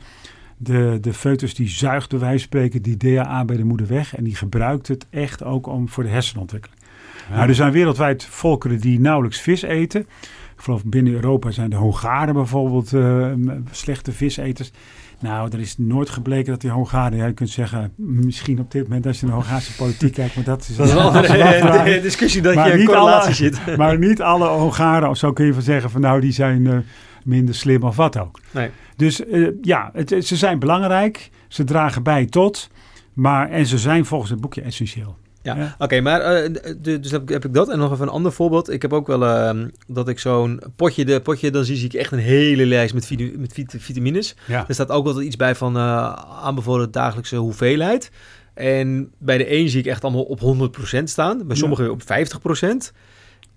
[0.57, 4.15] De, de foetus die zuigt bij wijze van spreken die DHA bij de moeder weg.
[4.15, 6.81] En die gebruikt het echt ook om voor de hersenontwikkeling.
[7.29, 7.35] Ja.
[7.35, 10.01] Nou, er zijn wereldwijd volkeren die nauwelijks vis eten.
[10.01, 13.31] Ik geloof binnen Europa zijn de Hongaren bijvoorbeeld uh,
[13.71, 14.71] slechte viseters.
[15.19, 19.05] Nou, er is nooit gebleken dat die Hongaren, je kunt zeggen, misschien op dit moment
[19.05, 22.55] als je naar de Hongaarse politiek kijkt, maar dat is, dat is een discussie dat
[22.55, 23.59] maar je een correlatie zit.
[23.77, 26.77] Maar niet alle Hongaren, of zo kun je van zeggen, van nou, die zijn uh,
[27.23, 28.39] minder slim of wat ook.
[28.51, 28.69] Nee.
[28.95, 32.69] Dus uh, ja, het, ze zijn belangrijk, ze dragen bij tot,
[33.13, 35.17] maar en ze zijn volgens het boekje essentieel.
[35.47, 35.73] Ja, ja.
[35.73, 37.69] oké, okay, maar uh, dus heb ik, heb ik dat.
[37.69, 38.69] En nog even een ander voorbeeld.
[38.69, 42.11] Ik heb ook wel uh, dat ik zo'n potje, de potje, dan zie ik echt
[42.11, 44.35] een hele lijst met, vit met vit vitamines.
[44.45, 44.65] Ja.
[44.67, 48.11] Er staat ook altijd iets bij van uh, aanbevolen dagelijkse hoeveelheid.
[48.53, 51.47] En bij de een zie ik echt allemaal op 100% staan.
[51.47, 51.91] Bij sommigen ja.
[51.91, 52.93] op 50%.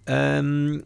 [0.05, 0.83] Um,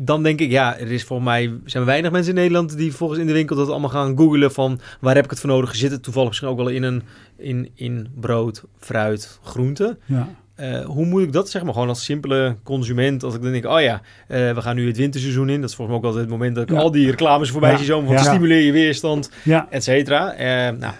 [0.00, 3.20] dan denk ik, ja, er is volgens mij zijn weinig mensen in Nederland die volgens
[3.20, 5.74] in de winkel dat allemaal gaan googlen van waar heb ik het voor nodig?
[5.76, 7.02] Zit het toevallig misschien ook wel in een
[7.36, 9.98] in, in brood, fruit, groente?
[10.04, 10.28] Ja.
[10.54, 13.64] eh, hoe moet ik dat zeg maar gewoon als simpele consument, als ik dan denk,
[13.66, 15.60] oh ja, eh, we gaan nu het winterseizoen in.
[15.60, 16.80] Dat is volgens mij ook altijd het moment dat ik Ja.
[16.82, 17.76] al die reclames voorbij Ja.
[17.76, 20.32] zie zo, van stimuleer je weerstand, Ja, et cetera.
[20.32, 20.46] Eh,
[20.78, 20.92] nou,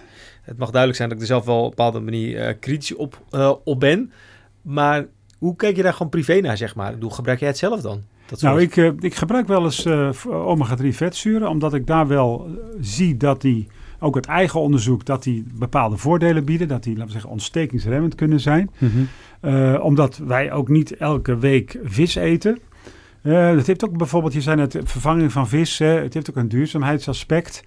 [0.43, 3.21] het mag duidelijk zijn dat ik er zelf wel op een bepaalde manier kritisch op,
[3.65, 4.13] op ben.
[4.63, 5.07] Maar
[5.39, 6.95] hoe kijk je daar gewoon privé naar, zeg maar?
[7.01, 8.03] Hoe gebruik jij het zelf dan?
[8.33, 12.47] Dat nou, ik, eh, ik gebruik wel eens eh, omega-3 vetzuren, omdat ik daar wel
[12.47, 13.67] eh, zie dat die,
[13.99, 16.69] ook het eigen onderzoek, dat die bepaalde voordelen bieden.
[16.69, 18.71] Dat die, laten we zeggen, ontstekingsremmend kunnen zijn.
[18.79, 19.77] Mhm.
[19.81, 22.59] Omdat wij ook niet elke week vis eten.
[23.23, 25.79] Eh, dat heeft ook bijvoorbeeld, je zei net, vervanging van vis.
[25.79, 27.65] hè, het heeft ook een duurzaamheidsaspect.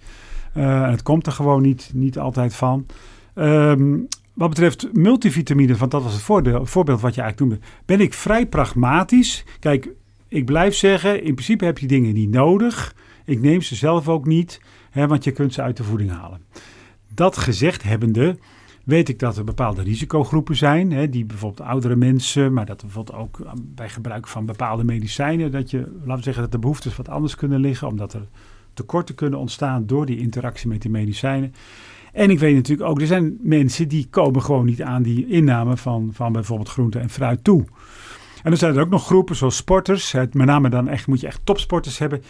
[0.52, 2.86] En het komt er gewoon niet, niet altijd van.
[3.34, 3.98] Ehm,
[4.32, 8.46] wat betreft multivitamine, want dat was het voorbeeld wat je eigenlijk noemde, ben ik vrij
[8.46, 9.44] pragmatisch.
[9.58, 9.88] Kijk,
[10.28, 12.94] ik blijf zeggen, in principe heb je dingen niet nodig.
[13.24, 14.60] Ik neem ze zelf ook niet,
[14.90, 16.40] hè, want je kunt ze uit de voeding halen.
[17.14, 18.38] Dat gezegd hebbende,
[18.84, 23.18] weet ik dat er bepaalde risicogroepen zijn, hè, die bijvoorbeeld oudere mensen, maar dat bijvoorbeeld
[23.18, 26.96] ook eh, bij gebruik van bepaalde medicijnen, dat je, laten we zeggen, dat de behoeftes
[26.96, 28.26] wat anders kunnen liggen, omdat er
[28.74, 31.54] tekorten kunnen ontstaan door die interactie met die medicijnen.
[32.12, 35.76] En ik weet natuurlijk ook, er zijn mensen die komen gewoon niet aan die inname
[35.76, 37.64] van, van bijvoorbeeld groente en fruit toe.
[38.46, 41.20] En dan zijn er ook nog groepen zoals sporters, het, met name dan echt, moet
[41.20, 42.22] je echt topsporters hebben,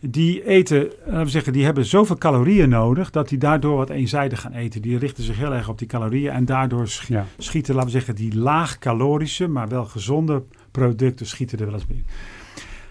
[0.00, 4.40] die eten, laten we zeggen, die hebben zoveel calorieën nodig dat die daardoor wat eenzijdig
[4.40, 4.82] gaan eten.
[4.82, 7.26] Die richten zich heel erg op die calorieën en daardoor sch- Ja.
[7.38, 11.86] schieten, laten we zeggen, die laag calorische, maar wel gezonde producten schieten er wel eens
[11.86, 12.06] binnen.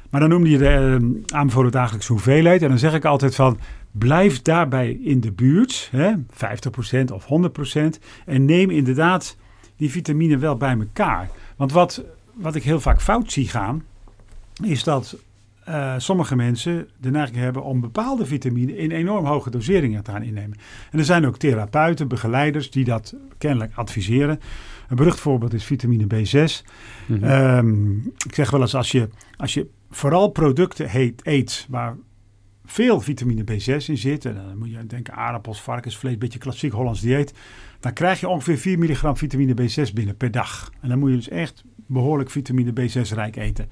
[0.10, 2.62] Maar dan noemde je de eh, aanbevolen dagelijkse hoeveelheid.
[2.62, 3.58] En dan zeg ik altijd van,
[3.92, 8.00] blijf daarbij in de buurt, hè, 50% of 100%.
[8.26, 9.38] En neem inderdaad
[9.78, 11.30] die vitamine wel bij elkaar.
[11.58, 13.84] Want wat, wat ik heel vaak fout zie gaan,
[14.64, 15.18] is dat
[15.64, 20.24] eh, sommige mensen de neiging hebben om bepaalde vitamine in enorm hoge doseringen te gaan
[20.24, 20.58] innemen.
[20.92, 24.40] En er zijn ook therapeuten, begeleiders die dat kennelijk adviseren.
[24.90, 26.64] Een berucht voorbeeld is vitamine B6.
[27.06, 27.24] Mhm.
[27.24, 31.96] Ehm, ik zeg wel eens, als je, als je vooral producten heet, eet waar
[32.66, 36.72] veel vitamine B6 in zit, en dan moet je denken aardappels, varkensvlees, een beetje klassiek
[36.72, 37.34] Hollands dieet,
[37.80, 40.72] dan krijg je ongeveer 4 milligram vitamine B6 binnen per dag.
[40.82, 43.70] En dan moet je dus echt behoorlijk vitamine B6 rijk eten.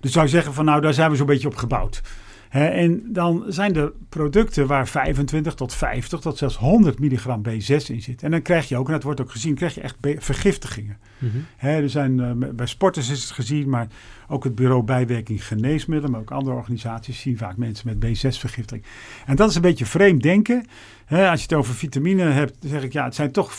[0.00, 2.02] Dus zou je zeggen van nou, daar zijn we zo'n beetje op gebouwd.
[2.48, 8.02] En dan zijn er producten waar 25 tot 50 tot zelfs 100 milligram B6 in
[8.02, 8.22] zit.
[8.22, 10.98] En dan krijg je ook, en dat wordt ook gezien, krijg je echt vergiftigingen.
[11.18, 11.36] Mhm.
[11.58, 13.86] Er zijn, eh, bij sporters is het gezien, maar
[14.28, 18.84] ook het bureau bijwerking geneesmiddelen, maar ook andere organisaties zien vaak mensen met B6-vergiftiging.
[19.26, 20.66] En dat is een beetje vreemd denken.
[21.08, 23.52] Als je het over vitamine hebt, dan zeg ik ja, het zijn toch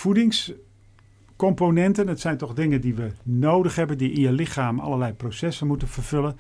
[1.37, 2.07] voedingscomponenten.
[2.07, 5.87] Het zijn toch dingen die we nodig hebben, die in je lichaam allerlei processen moeten
[5.87, 6.35] vervullen.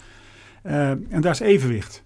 [0.63, 2.03] Eh, en daar is evenwicht.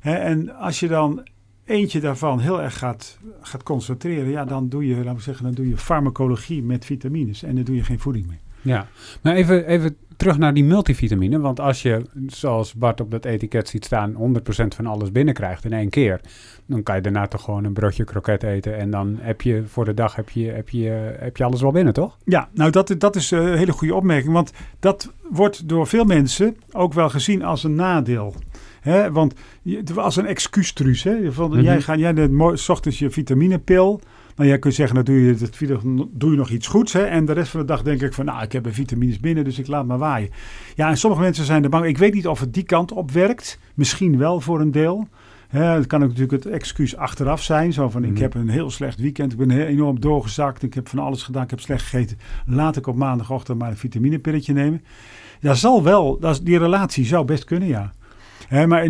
[0.00, 1.26] En als je dan
[1.64, 5.54] eentje daarvan heel erg gaat, gaat concentreren, ja, dan doe je, laten we zeggen, dan
[5.54, 8.47] doe je farmacologie met vitamines en dan doe je geen voeding meer.
[8.62, 8.86] Ja,
[9.22, 11.40] maar even, even terug naar die multivitamine.
[11.40, 14.16] Want als je, zoals Bart op dat etiket ziet staan, 100%
[14.68, 16.20] van alles binnenkrijgt in één keer.
[16.66, 18.78] Dan kan je daarna toch gewoon een broodje kroket eten.
[18.78, 21.72] En dan heb je voor de dag heb je, heb je, heb je alles wel
[21.72, 22.16] binnen, toch?
[22.24, 24.32] Ja, nou dat, dat is een hele goede opmerking.
[24.32, 28.34] Want dat wordt door veel mensen ook wel gezien als een nadeel.
[28.80, 29.12] Hè?
[29.12, 29.34] Want
[29.96, 31.02] als een excuustruus.
[31.02, 31.32] Hè?
[31.32, 31.60] Van, Mhm.
[31.60, 34.00] Jij gaat jij s ochtends je vitaminepil.
[34.38, 36.92] Nou, jij kunt zeggen, dan doe je, dat, doe je nog iets goeds.
[36.92, 37.02] Hè?
[37.02, 39.44] En de rest van de dag denk ik van, nou, ik heb de vitamines binnen,
[39.44, 40.30] dus ik laat maar waaien.
[40.74, 41.84] Ja, en sommige mensen zijn er bang.
[41.86, 43.58] Ik weet niet of het die kant op werkt.
[43.74, 45.08] Misschien wel voor een deel.
[45.48, 47.72] Het kan ook natuurlijk het excuus achteraf zijn.
[47.72, 48.20] Zo van, ik Mhm.
[48.20, 49.32] heb een heel slecht weekend.
[49.32, 50.62] Ik ben enorm doorgezakt.
[50.62, 51.42] Ik heb van alles gedaan.
[51.42, 52.18] Ik heb slecht gegeten.
[52.46, 54.84] Laat ik op maandagochtend maar een vitaminepilletje nemen.
[55.40, 56.18] Ja, zal wel.
[56.18, 57.92] Dat die relatie zou best kunnen, ja.
[58.66, 58.82] Maar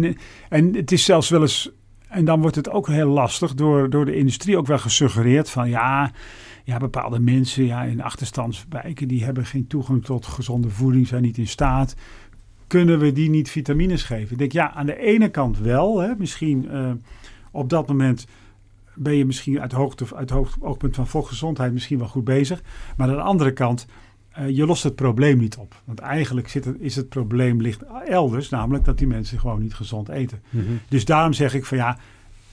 [0.48, 1.70] en het is zelfs wel eens...
[2.08, 5.68] En dan wordt het ook heel lastig door, door de industrie ook wel gesuggereerd van...
[5.68, 6.10] Ja,
[6.64, 9.08] ja, bepaalde mensen ja, in achterstandswijken...
[9.08, 11.94] die hebben geen toegang tot gezonde voeding, zijn niet in staat
[12.68, 14.32] kunnen we die niet vitamines geven?
[14.32, 15.98] Ik denk ja, aan de ene kant wel.
[15.98, 16.90] Hè, misschien eh,
[17.50, 18.26] op dat moment
[18.94, 22.62] ben je misschien uit, hoogte, uit hoog, oogpunt van volksgezondheid misschien wel goed bezig.
[22.96, 23.86] Maar aan de andere kant,
[24.38, 25.74] eh, je lost het probleem niet op.
[25.85, 29.74] Want eigenlijk zit het, is het probleem ligt elders, namelijk dat die mensen gewoon niet
[29.74, 30.42] gezond eten.
[30.88, 31.98] Dus daarom zeg ik van ja,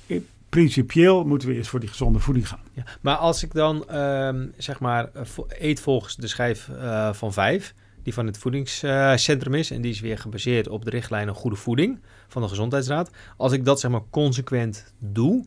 [0.07, 0.19] eh,
[0.49, 2.59] principieel moeten we eerst voor die gezonde voeding gaan.
[2.73, 6.69] Ja, maar als ik dan ehm, zeg maar eh, eet volgens de schijf
[7.11, 11.33] van vijf, die van het voedingscentrum is, en die is weer gebaseerd op de richtlijnen
[11.33, 13.11] goede voeding van de Gezondheidsraad.
[13.37, 15.45] Als ik dat zeg maar consequent doe,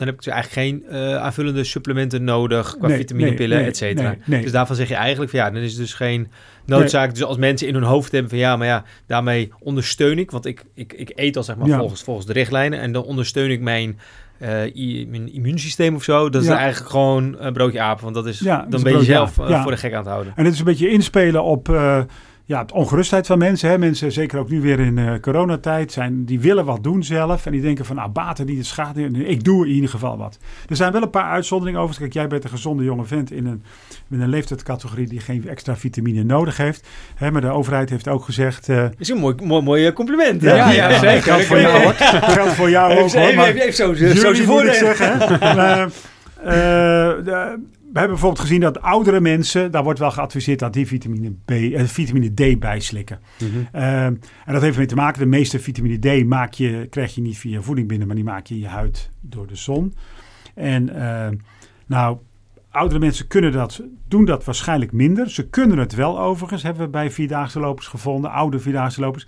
[0.00, 4.16] dan heb ik dus eigenlijk geen uh, aanvullende supplementen nodig qua vitaminepillen, nee, et cetera.
[4.26, 6.28] Dus daarvan zeg je eigenlijk van ja, dan is het dus geen
[6.66, 7.14] noodzaak.
[7.14, 10.46] Dus als mensen in hun hoofd hebben van ja, maar ja, daarmee ondersteun ik, want
[10.46, 13.60] ik, ik, ik eet al zeg maar volgens, volgens de richtlijnen en dan ondersteun ik
[13.60, 13.98] mijn
[14.42, 14.48] uh,
[15.08, 16.28] mijn immuunsysteem of zo.
[16.28, 18.02] Dat is eigenlijk gewoon een broodje apen.
[18.02, 20.32] Want dat is ja, dan ben je zelf voor de gek aan het houden.
[20.36, 21.68] En het is een beetje inspelen op
[22.50, 23.70] ja, de ongerustheid van mensen.
[23.70, 23.78] Hè.
[23.78, 27.46] Mensen, zeker ook nu weer in uh, coronatijd, zijn, die willen wat doen zelf.
[27.46, 29.10] En die denken van, nou, baten die de schade.
[29.10, 30.38] Ik doe in ieder geval wat.
[30.68, 31.98] Er zijn wel een paar uitzonderingen over.
[31.98, 33.62] Kijk, jij bent een gezonde jonge vent in een,
[34.10, 36.88] in een leeftijdscategorie die geen extra vitamine nodig heeft.
[37.14, 38.68] Hè, maar de overheid heeft ook gezegd...
[38.68, 40.42] Uh, is een mooi, mooi, mooi compliment.
[40.42, 41.22] Ja, ja, ja, zeker.
[41.22, 41.94] Geldt voor jou,
[42.36, 43.34] Geldt voor jou ook, hoor.
[43.34, 45.90] Maar even, even zo, zo, zo we
[47.98, 51.84] hebben bijvoorbeeld gezien dat oudere mensen, daar wordt wel geadviseerd dat die vitamine, B, eh,
[51.84, 53.18] vitamine D bijslikken.
[53.38, 53.68] Mm
[54.44, 57.38] en dat heeft ermee te maken, de meeste vitamine D maak je, krijg je niet
[57.38, 59.94] via voeding binnen, maar die maak je in je huid door de zon.
[60.54, 61.28] En uh,
[61.86, 62.18] nou,
[62.70, 65.30] oudere mensen kunnen dat, doen dat waarschijnlijk minder.
[65.30, 69.26] Ze kunnen het wel overigens, hebben we bij vierdaagse lopers gevonden, oude vierdaagse lopers.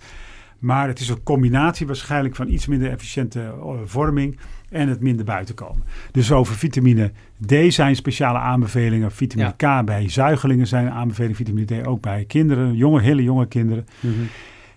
[0.59, 4.39] Maar het is een combinatie waarschijnlijk van iets minder efficiënte eh, vorming
[4.73, 5.83] en het minder buiten komen.
[6.11, 7.11] Dus over vitamine
[7.45, 9.11] D zijn speciale aanbevelingen.
[9.11, 11.35] Vitamine K bij zuigelingen zijn aanbevelingen.
[11.35, 13.85] Vitamine D ook bij kinderen, jonge, hele jonge kinderen.
[13.99, 14.27] Mm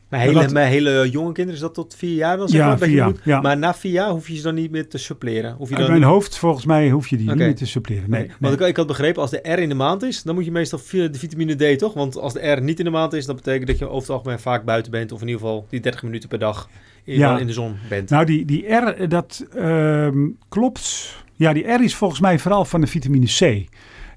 [0.09, 2.49] maar hele, hele jonge kinderen, is dat tot vier jaar dan?
[2.49, 3.41] Zeg ja, maar, vier jaar, ja.
[3.41, 5.55] Maar na vier jaar hoef je ze dan niet meer te suppleren?
[5.55, 8.11] Hoef je dan mijn hoofd, volgens mij, hoef je die niet meer te suppleren.
[8.11, 10.45] Nee, Want ik, ik, had begrepen, als de R in de maand is, dan moet
[10.45, 11.95] je meestal de vitamine D, toch?
[11.95, 14.11] Want als de R niet in de maand is, dat betekent dat je over het
[14.11, 15.13] algemeen vaak buiten bent.
[15.13, 16.69] Of in ieder geval die 30 minuten per dag
[17.07, 17.39] in, ja.
[17.39, 18.11] in de zon bent.
[18.11, 20.09] Nou, die, die R, dat uh,
[20.49, 21.15] klopt.
[21.33, 23.69] Ja, die R is volgens mij vooral van de vitamine C.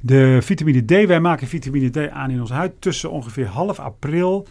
[0.02, 4.48] De vitamine D, wij maken vitamine D aan in onze huid tussen ongeveer half april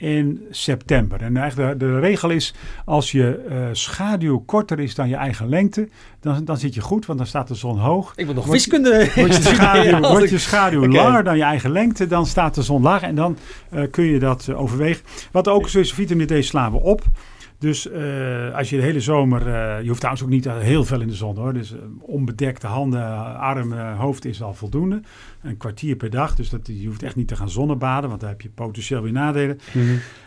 [0.00, 1.22] in september.
[1.22, 5.48] En eigenlijk de, de regel is, als je uh, schaduw korter is dan je eigen
[5.48, 5.88] lengte,
[6.20, 8.12] dan, dan zit je goed, want dan staat de zon hoog.
[8.16, 9.10] Ik wil nog wiskunde.
[9.14, 12.82] Wordt je schaduw, wordt je schaduw langer dan je eigen lengte, dan staat de zon
[12.82, 13.36] laag en dan
[13.72, 15.04] uh, kun je dat uh, overwegen.
[15.32, 17.02] Wat ook zo is, vitamine D slaan we op.
[17.60, 21.00] Dus uh, als je de hele zomer, uh, je hoeft trouwens ook niet heel veel
[21.00, 21.52] in de zon hoor.
[21.52, 25.00] Dus uh, onbedekte handen, armen, hoofd is al voldoende.
[25.42, 28.30] Een kwartier per dag, dus dat, je hoeft echt niet te gaan zonnebaden, want daar
[28.30, 29.60] heb je potentieel weer nadelen.
[29.72, 29.82] Mm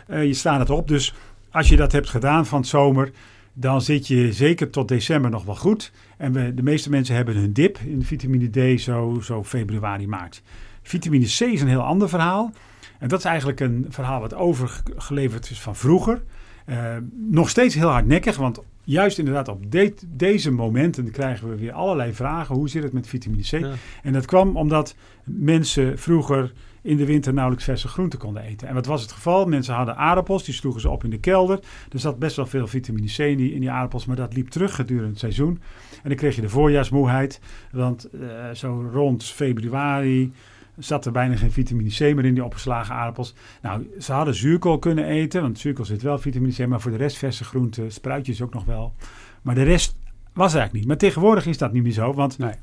[0.06, 0.22] -hmm.
[0.22, 1.14] je slaat het op, dus
[1.50, 3.10] als je dat hebt gedaan van het zomer,
[3.52, 5.92] dan zit je zeker tot december nog wel goed.
[6.16, 10.42] En we, de meeste mensen hebben een dip in vitamine D zo, zo februari, maart.
[10.82, 12.52] Vitamine C is een heel ander verhaal.
[12.98, 16.22] En dat is eigenlijk een verhaal wat overgeleverd is van vroeger.
[16.66, 16.96] Uh,
[17.30, 22.12] nog steeds heel hardnekkig, want juist inderdaad op de, deze momenten krijgen we weer allerlei
[22.12, 22.54] vragen.
[22.54, 23.76] Hoe zit het met vitamine C?
[24.02, 28.68] En dat kwam omdat mensen vroeger in de winter nauwelijks verse groenten konden eten.
[28.68, 29.46] En wat was het geval?
[29.46, 31.60] Mensen hadden aardappels, die sloegen ze op in de kelder.
[31.92, 34.48] Er zat best wel veel vitamine C in die, in die aardappels, maar dat liep
[34.48, 35.60] terug gedurende het seizoen.
[36.02, 37.40] En dan kreeg je de voorjaarsmoeheid,
[37.72, 40.32] want uh, zo rond februari,
[40.78, 43.34] zat er bijna geen vitamine C meer in die opgeslagen aardappels.
[43.62, 46.96] Nou, ze hadden zuurkool kunnen eten, want zuurkool zit wel vitamine C, maar voor de
[46.96, 48.94] rest verse groenten, spruitjes ook nog wel.
[49.42, 49.96] Maar de rest
[50.32, 50.86] was eigenlijk niet.
[50.86, 52.54] Maar tegenwoordig is dat niet meer zo, want nee.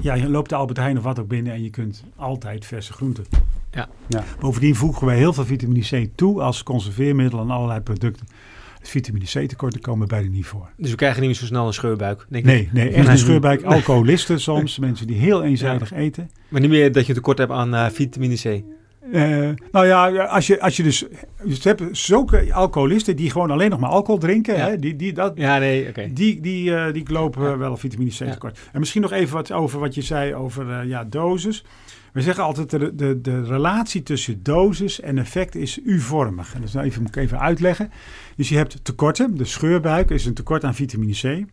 [0.00, 2.92] ja, je loopt de Albert Heijn of wat ook binnen en je kunt altijd verse
[2.92, 3.24] groenten.
[3.70, 3.88] Ja.
[4.06, 4.24] ja.
[4.40, 8.26] Bovendien voegen wij heel veel vitamine C toe als conserveermiddel aan allerlei producten
[8.88, 10.68] vitamine C tekorten komen bijna niet voor.
[10.76, 12.26] Dus we krijgen niet meer zo snel een scheurbuik?
[12.28, 13.62] Denk nee, nee, echt een scheurbuik.
[13.62, 16.30] Alcoholisten soms, mensen die heel eenzijdig eten.
[16.48, 18.62] Maar niet meer dat je tekort hebt aan uh, vitamine C?
[19.12, 21.04] Uh, nou ja, als je, als je dus...
[21.44, 24.56] Je hebt zulke alcoholisten die gewoon alleen nog maar alcohol drinken.
[24.56, 24.68] Ja.
[24.68, 26.12] Hè, die, die, dat, ja, nee, oké.
[26.12, 27.56] Die, die, uh, die lopen ja.
[27.58, 28.58] wel vitamine C tekort.
[28.72, 31.64] En misschien nog even wat over wat je zei over ja, dosis.
[32.16, 36.54] We zeggen altijd de, de, de relatie tussen dosis en effect is U-vormig.
[36.54, 37.90] En dat nou even, moet ik even uitleggen.
[38.36, 39.36] Dus je hebt tekorten.
[39.36, 41.44] De scheurbuik is een tekort aan vitamine C.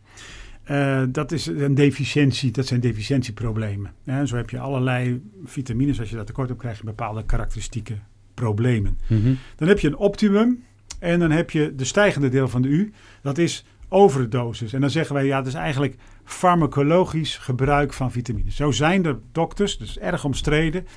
[0.71, 3.91] Uh, dat is een deficiëntie, dat zijn deficiëntieproblemen.
[4.05, 5.99] En zo heb je allerlei vitamines.
[5.99, 7.97] Als je dat tekort hebt, krijg je bepaalde karakteristieke
[8.33, 8.97] problemen.
[9.07, 9.37] Mm -hmm.
[9.55, 10.63] Dan heb je een optimum
[10.99, 12.93] en dan heb je de stijgende deel van de U.
[13.21, 14.73] Dat is overdosis.
[14.73, 18.55] En dan zeggen wij, ja, dat is eigenlijk farmacologisch gebruik van vitamines.
[18.55, 20.87] Zo zijn er dokters, dus erg omstreden,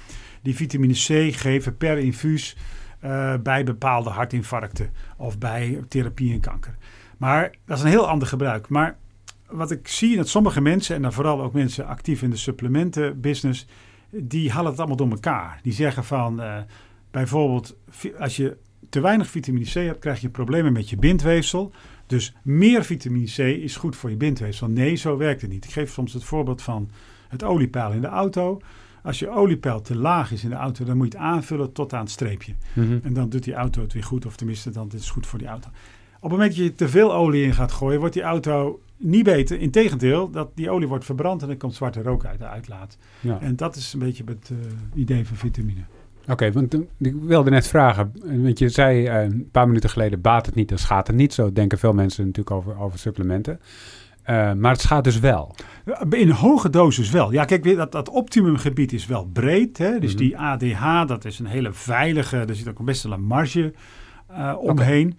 [0.42, 2.56] die vitamine C geven per infuus
[3.04, 6.76] uh, bij bepaalde hartinfarcten of bij therapie en kanker.
[7.16, 8.68] Maar dat is een heel ander gebruik.
[8.68, 8.96] Maar
[9.50, 13.66] wat ik zie dat sommige mensen, en dan vooral ook mensen actief in de supplementenbusiness,
[14.10, 15.58] die halen het allemaal door elkaar.
[15.62, 16.56] Die zeggen van uh,
[17.10, 17.76] bijvoorbeeld,
[18.18, 18.56] als je
[18.88, 21.72] te weinig vitamine C hebt, krijg je problemen met je bindweefsel.
[22.06, 24.68] Dus meer vitamine C is goed voor je bindweefsel.
[24.68, 25.64] Nee, zo werkt het niet.
[25.64, 26.90] Ik geef soms het voorbeeld van
[27.28, 28.60] het oliepeil in de auto.
[29.02, 31.92] Als je oliepeil te laag is in de auto, dan moet je het aanvullen tot
[31.92, 32.54] aan het streepje.
[32.72, 33.00] Mm -hmm.
[33.02, 35.38] En dan doet die auto het weer goed, of tenminste, dan is het goed voor
[35.38, 35.68] die auto.
[36.16, 39.24] Op het moment dat je te veel olie in gaat gooien, wordt die auto niet
[39.24, 39.60] beter.
[39.60, 42.98] Integendeel, dat die olie wordt verbrand en er komt zwarte rook uit de uitlaat.
[43.20, 43.40] Ja.
[43.40, 44.58] En dat is een beetje het uh,
[44.94, 45.80] idee van vitamine.
[46.28, 50.46] Oké, want ik wilde net vragen, want je zei uh, een paar minuten geleden, baat
[50.46, 51.34] het niet, dan schaadt het niet.
[51.34, 53.60] Zo denken veel mensen natuurlijk over, over supplementen.
[54.30, 55.54] Uh, maar het schaadt dus wel.
[56.10, 57.32] In hoge dosis wel.
[57.32, 59.78] Ja, kijk, dat, dat optimumgebied is wel breed.
[59.78, 59.98] Hè?
[59.98, 60.26] Dus mm -hmm.
[60.26, 63.72] die ADH, dat is een hele veilige, er zit ook best wel een marge
[64.30, 65.06] uh, omheen.
[65.06, 65.16] Okay.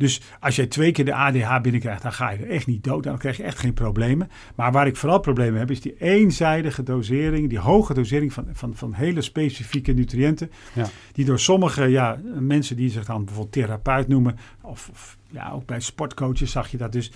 [0.00, 3.02] Dus als jij twee keer de ADH binnenkrijgt, dan ga je er echt niet dood.
[3.02, 4.30] Dan krijg je echt geen problemen.
[4.54, 8.74] Maar waar ik vooral problemen heb, is die eenzijdige dosering, die hoge dosering van, van,
[8.74, 10.50] van hele specifieke nutriënten.
[10.72, 10.86] Ja.
[11.12, 15.66] Die door sommige ja, mensen die zich dan bijvoorbeeld therapeut noemen, of, of ja, ook
[15.66, 17.12] bij sportcoaches zag je dat dus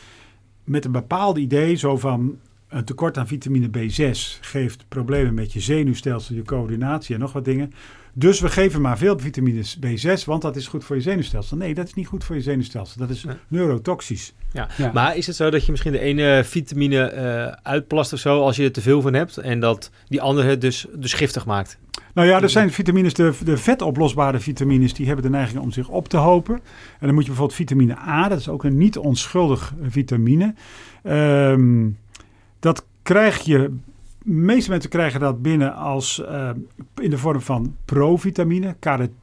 [0.65, 5.61] met een bepaald idee, zo van een tekort aan vitamine B6 geeft problemen met je
[5.61, 7.73] zenuwstelsel, je coördinatie en nog wat dingen.
[8.17, 11.57] Dus we geven maar veel vitamine B6, want dat is goed voor je zenuwstelsel.
[11.57, 13.01] Nee, dat is niet goed voor je zenuwstelsel.
[13.01, 14.33] Dat is neurotoxisch.
[14.53, 14.69] Ja.
[14.77, 14.91] ja.
[14.93, 18.57] maar is het zo dat je misschien de ene vitamine uh, uitplast of zo als
[18.57, 21.79] je er te veel van hebt en dat die andere dus, dus giftig maakt?
[22.15, 25.89] Nou ja, er zijn vitamines, de, de vetoplosbare vitamines, die hebben de neiging om zich
[25.89, 26.55] op te hopen.
[26.55, 30.55] En dan moet je bijvoorbeeld vitamine A, dat is ook een niet onschuldig vitamine.
[31.03, 31.99] Um,
[32.61, 33.71] dat krijg je
[34.27, 36.51] de meeste mensen krijgen dat binnen als uh,
[36.97, 38.77] in de vorm van provitamine,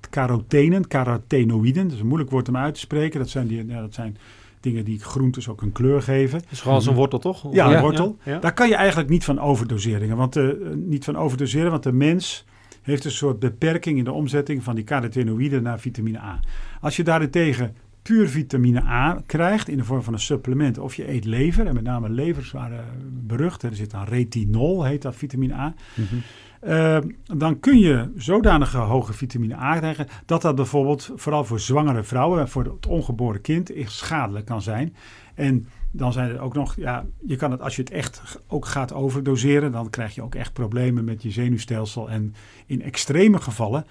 [0.10, 1.84] carotenen, carotenoïden.
[1.84, 3.20] Dat is een moeilijk woord om uit te spreken.
[3.20, 4.18] Dat zijn, die, ja, dat zijn
[4.60, 6.40] dingen die groentes ook een kleur geven.
[6.40, 7.54] Dat is gewoon als een wortel, toch?
[7.54, 8.18] Ja, een ja, wortel.
[8.24, 8.40] Ja.
[8.40, 10.16] Daar kan je eigenlijk niet van overdoseren.
[10.16, 12.46] Want, uh, niet van overdoseren, want de mens
[12.82, 16.40] heeft een soort beperking in de omzetting van die carotenoïden naar vitamine A.
[16.82, 20.78] Als je daarentegen puur vitamine A krijgt in de vorm van een supplement.
[20.78, 23.64] Of je eet lever, en met name levers waren berucht.
[23.64, 25.74] Er zit dan retinol, heet dat vitamine A.
[25.96, 26.22] Mm -hmm.
[26.70, 30.08] uh, dan kun je zodanige hoge vitamine A krijgen...
[30.26, 32.50] dat dat bijvoorbeeld vooral voor zwangere vrouwen...
[32.50, 34.96] voor het ongeboren kind echt schadelijk kan zijn.
[35.36, 36.76] En dan zijn er ook nog...
[36.76, 39.72] Ja, je kan het, als je het echt ook gaat overdoseren...
[39.72, 42.10] dan krijg je ook echt problemen met je zenuwstelsel.
[42.10, 42.34] En
[42.66, 43.86] in extreme gevallen...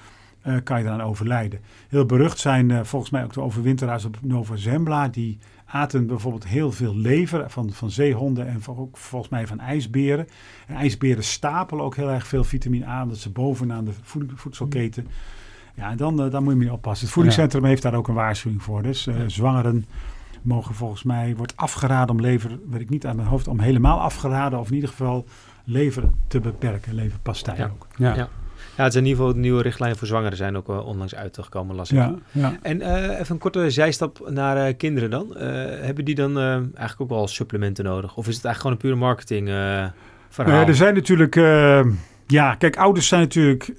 [0.46, 1.61] Uh, kan je daaraan overlijden.
[1.88, 5.09] Heel berucht zijn uh, volgens mij ook de overwinteraars op Nova Zembla.
[5.09, 9.61] Die aten bijvoorbeeld heel veel lever van, van zeehonden en van, ook volgens mij van
[9.61, 10.26] ijsberen.
[10.66, 15.07] En ijsberen stapelen ook heel erg veel vitamine A, omdat ze bovenaan de voed, voedselketen.
[15.74, 17.05] Ja, en dan, uh, dan moet je mee oppassen.
[17.05, 17.68] Het voedingscentrum ja.
[17.68, 18.83] heeft daar ook een waarschuwing voor.
[18.83, 19.29] Dus ja.
[19.29, 19.85] zwangeren
[20.42, 24.00] mogen volgens mij, wordt afgeraden om lever, weet ik niet aan mijn hoofd, om helemaal
[24.00, 25.26] afgeraden of in ieder geval
[25.64, 27.64] lever te beperken, leverpastei ja.
[27.64, 27.86] ook.
[27.96, 28.14] Ja.
[28.14, 28.28] ja.
[28.76, 31.76] Ja, het zijn in ieder geval nieuwe richtlijnen voor zwangeren zijn ook uh, onlangs uitgekomen,
[31.76, 31.96] las ik.
[31.96, 32.58] Ja, ja.
[32.62, 35.36] En uh, even een korte zijstap naar uh, kinderen dan.
[35.80, 38.16] hebben die dan eigenlijk ook wel supplementen nodig?
[38.16, 39.48] Of is het eigenlijk gewoon een pure marketing
[40.28, 40.54] verhaal?
[40.54, 41.34] Nou er zijn natuurlijk,
[42.26, 43.72] ja, kijk, ouders zijn natuurlijk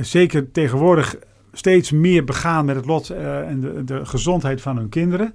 [0.00, 1.16] zeker tegenwoordig
[1.52, 5.34] steeds meer begaan met het lot en de, de, gezondheid van hun kinderen.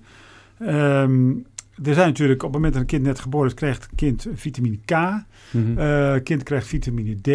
[0.61, 1.45] Um,
[1.83, 4.27] er zijn natuurlijk op het moment dat een kind net geboren is, krijgt het kind
[4.33, 4.91] vitamine K.
[4.91, 6.23] Mm -hmm.
[6.23, 7.27] kind krijgt vitamine D.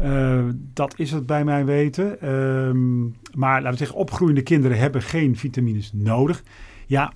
[0.00, 2.28] Uh, dat is het bij mijn weten.
[2.32, 6.42] Um, maar laten we zeggen, opgroeiende kinderen hebben geen vitamines nodig.
[6.86, 7.12] Ja,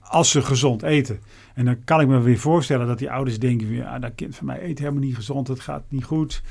[0.00, 1.20] als ze gezond eten.
[1.54, 4.46] En dan kan ik me weer voorstellen dat die ouders denken: ja, dat kind van
[4.46, 6.42] mij eet helemaal niet gezond, het gaat niet goed.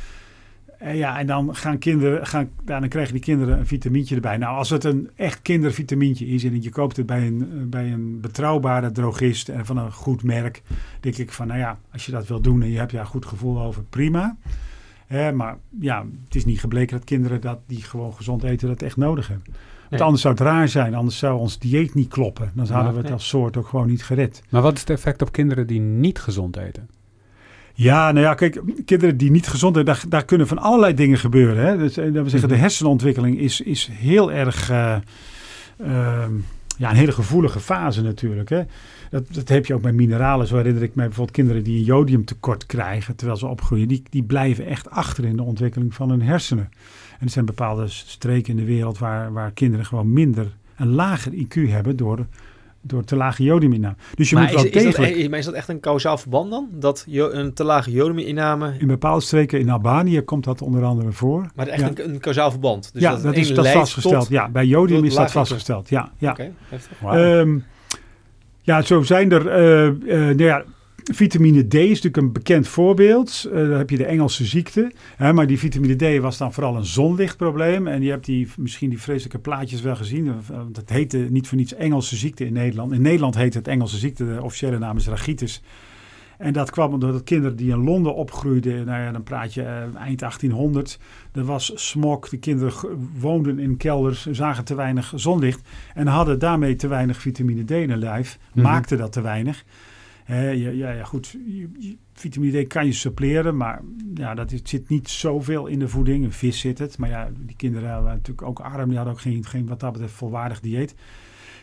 [0.82, 4.38] En ja, en dan gaan kinderen, gaan, ja, dan krijgen die kinderen een vitamintje erbij.
[4.38, 8.22] Nou, als het een echt kindervitamintje is en je koopt het bij een, bij een
[8.22, 10.62] betrouwbare drogist en van een goed merk,
[11.00, 13.08] denk ik van, nou ja, als je dat wil doen en je hebt daar een
[13.08, 14.38] goed gevoel over, prima.
[15.34, 18.98] Maar ja, het is niet gebleken dat kinderen dat, die gewoon gezond eten dat echt
[18.98, 19.54] nodig hebben.
[19.90, 22.52] Want anders zou het raar zijn, anders zou ons dieet niet kloppen.
[22.56, 24.42] Dan zouden ja, we het als soort ook gewoon niet gered.
[24.50, 26.90] Maar wat is het effect op kinderen die niet gezond eten?
[27.74, 31.18] Ja, nou ja, kijk, kinderen die niet gezond zijn, daar, daar kunnen van allerlei dingen
[31.18, 31.66] gebeuren.
[31.66, 31.78] Hè?
[31.78, 34.96] Dus, dat we zeggen, de hersenontwikkeling is, is heel erg, uh,
[35.82, 36.24] uh,
[36.78, 38.50] ja, een hele gevoelige fase natuurlijk.
[38.50, 38.62] Hè?
[39.10, 40.48] Dat, dat heb je ook bij mineralen.
[40.48, 43.88] Zo herinner ik mij bijvoorbeeld kinderen die een jodiumtekort krijgen terwijl ze opgroeien.
[43.88, 46.70] Die, die blijven echt achter in de ontwikkeling van hun hersenen.
[47.20, 51.32] En er zijn bepaalde streken in de wereld waar, waar kinderen gewoon minder, een lager
[51.34, 52.26] IQ hebben door
[52.82, 53.96] door te lage jodiuminname.
[54.16, 55.14] Dus je maar moet wel is, degelijk...
[55.14, 56.70] Is dat, maar is dat echt een kausaal verband dan?
[56.72, 58.76] Dat een te lage jodiuminname...
[58.78, 61.46] In bepaalde streken in Albanië komt dat onder andere voor.
[61.56, 61.88] Maar echt ja.
[61.88, 62.90] een, een kausaal verband?
[62.94, 64.20] Dus ja, dat, dat is dat vastgesteld.
[64.20, 65.90] Tot, ja, bij jodium is dat vastgesteld.
[65.90, 66.32] Ja, ja.
[66.32, 67.66] Okay, um,
[68.62, 69.46] ja, zo zijn er...
[69.46, 70.64] Uh, uh, nou ja,
[71.04, 73.46] Vitamine D is natuurlijk een bekend voorbeeld.
[73.48, 74.92] Uh, dan heb je de Engelse ziekte.
[75.16, 77.88] Hè, maar die vitamine D was dan vooral een zonlichtprobleem.
[77.88, 80.34] En je hebt die, misschien die vreselijke plaatjes wel gezien.
[80.48, 82.92] Want het heette niet voor niets Engelse ziekte in Nederland.
[82.92, 84.26] In Nederland heet het Engelse ziekte.
[84.26, 85.62] De officiële naam is rachitis.
[86.42, 90.02] En dat kwam omdat kinderen die in Londen opgroeiden, nou ja, dan praat je uh,
[90.02, 91.00] eind 1800.
[91.34, 92.74] Er was smog, de kinderen
[93.20, 95.68] woonden in kelders, zagen te weinig zonlicht.
[95.94, 98.72] En hadden daarmee te weinig vitamine D in hun lijf, mm -hmm.
[98.72, 99.64] maakten dat te weinig.
[100.36, 101.38] Ja, ja, ja, goed,
[102.14, 103.82] vitamine D kan je suppleren, maar
[104.14, 106.24] ja, dat is, zit niet zoveel in de voeding.
[106.26, 109.22] Een vis zit het, maar ja, die kinderen waren natuurlijk ook arm, die hadden ook
[109.22, 110.96] geen, geen wat dat betreft volwaardig dieet.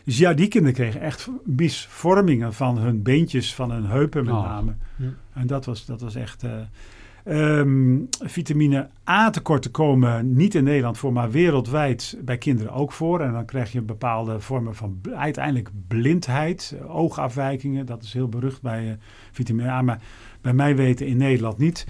[0.03, 4.43] Dus ja, die kinderen kregen echt misvormingen van hun beentjes, van hun heupen met Oh.
[4.43, 4.75] name.
[4.95, 5.03] Hm.
[5.33, 6.43] En dat was, dat was echt...
[6.43, 6.51] eh,
[7.23, 13.21] ehm, vitamine A tekorten komen niet in Nederland voor, maar wereldwijd bij kinderen ook voor.
[13.21, 17.85] En dan krijg je bepaalde vormen van uiteindelijk blindheid, oogafwijkingen.
[17.85, 18.93] Dat is heel berucht bij eh,
[19.31, 20.01] vitamine A, maar
[20.41, 21.85] bij mij weten in Nederland niet.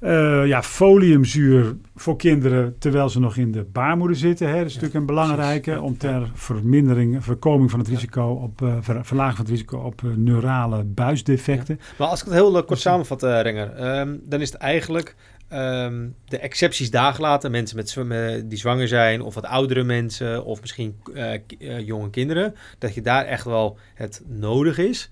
[0.00, 4.48] Eh, ja, foliumzuur voor kinderen terwijl ze nog in de baarmoeder zitten.
[4.48, 4.56] Hè.
[4.56, 5.80] Dat is natuurlijk een belangrijke precies.
[5.86, 10.02] om ter vermindering, voorkoming van het risico op, eh, ver- verlaging van het risico op
[10.04, 11.80] eh, neurale buisdefecten.
[11.98, 15.14] Maar als ik het heel eh, kort samenvat, eh, Renger, ehm, dan is het eigenlijk
[15.48, 17.50] ehm, de excepties daar gelaten.
[17.50, 22.54] Mensen met, die zwanger zijn, of wat oudere mensen, of misschien eh, eh, jonge kinderen.
[22.78, 25.10] Dat je daar echt wel het nodig is.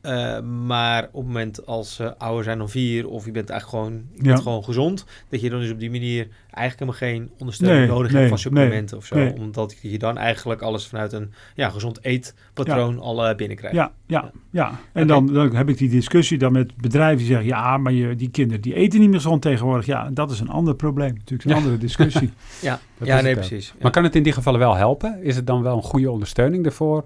[0.00, 3.84] Eh, maar op het moment als ze ouder zijn dan vier, of je bent eigenlijk
[3.84, 4.42] gewoon, je bent Ja.
[4.42, 8.06] gewoon gezond, dat je dan dus op die manier eigenlijk helemaal geen ondersteuning Nee, nodig
[8.12, 9.14] nee, hebt van supplementen of zo.
[9.16, 9.34] nee.
[9.38, 13.76] Omdat je dan eigenlijk alles vanuit een ja, gezond eetpatroon al eh, binnenkrijgt.
[13.76, 14.78] Ja, ja, ja.
[14.92, 17.46] En dan, dan heb ik die discussie dan met bedrijven die zeggen...
[17.46, 19.86] ja, maar je, die kinderen die eten niet meer gezond tegenwoordig.
[19.86, 21.14] Ja, dat is een ander probleem.
[21.14, 21.56] Natuurlijk een Ja.
[21.56, 22.30] andere discussie.
[22.60, 23.66] ja, Dat ja nee, precies.
[23.66, 23.74] Ja.
[23.82, 25.22] Maar kan het in die gevallen wel helpen?
[25.22, 27.04] Is het dan wel een goede ondersteuning daarvoor?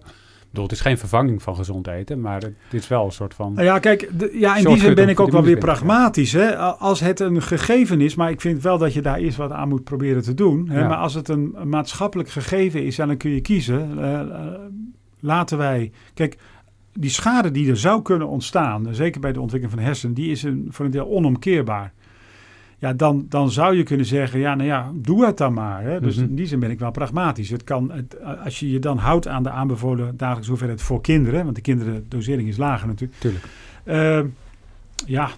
[0.53, 3.53] Bedoel, het is geen vervanging van gezond eten, maar het is wel een soort van...
[3.53, 6.33] Nou ja, kijk, de- ja, in die zin ben ik ook wel weer pragmatisch.
[6.33, 6.57] Hè?
[6.57, 9.69] Als het een gegeven is, maar ik vind wel dat je daar eerst wat aan
[9.69, 10.69] moet proberen te doen.
[10.69, 10.81] Hè?
[10.81, 10.89] Ja.
[10.89, 13.99] Maar als het een, maatschappelijk gegeven is, dan kun je kiezen.
[13.99, 14.29] eh, eh,
[15.21, 15.93] laten wij.
[16.15, 16.37] Kijk,
[16.93, 20.31] die schade die er zou kunnen ontstaan, zeker bij de ontwikkeling van de hersenen, die
[20.31, 21.93] is een, voor een deel onomkeerbaar.
[22.83, 25.83] Ja, dan, dan zou je kunnen zeggen, ja, nou ja, doe het dan maar.
[25.85, 26.01] Hè?
[26.01, 26.25] Dus Mhm.
[26.29, 27.51] in die zin ben ik wel pragmatisch.
[27.51, 31.45] Het kan, het, als je je dan houdt aan de aanbevolen dagelijkse hoeveelheid voor kinderen,
[31.45, 33.21] want de kinderen dosering is lager natuurlijk.
[33.21, 33.45] Tuurlijk.
[33.85, 34.27] Ehm,
[35.07, 35.31] ja,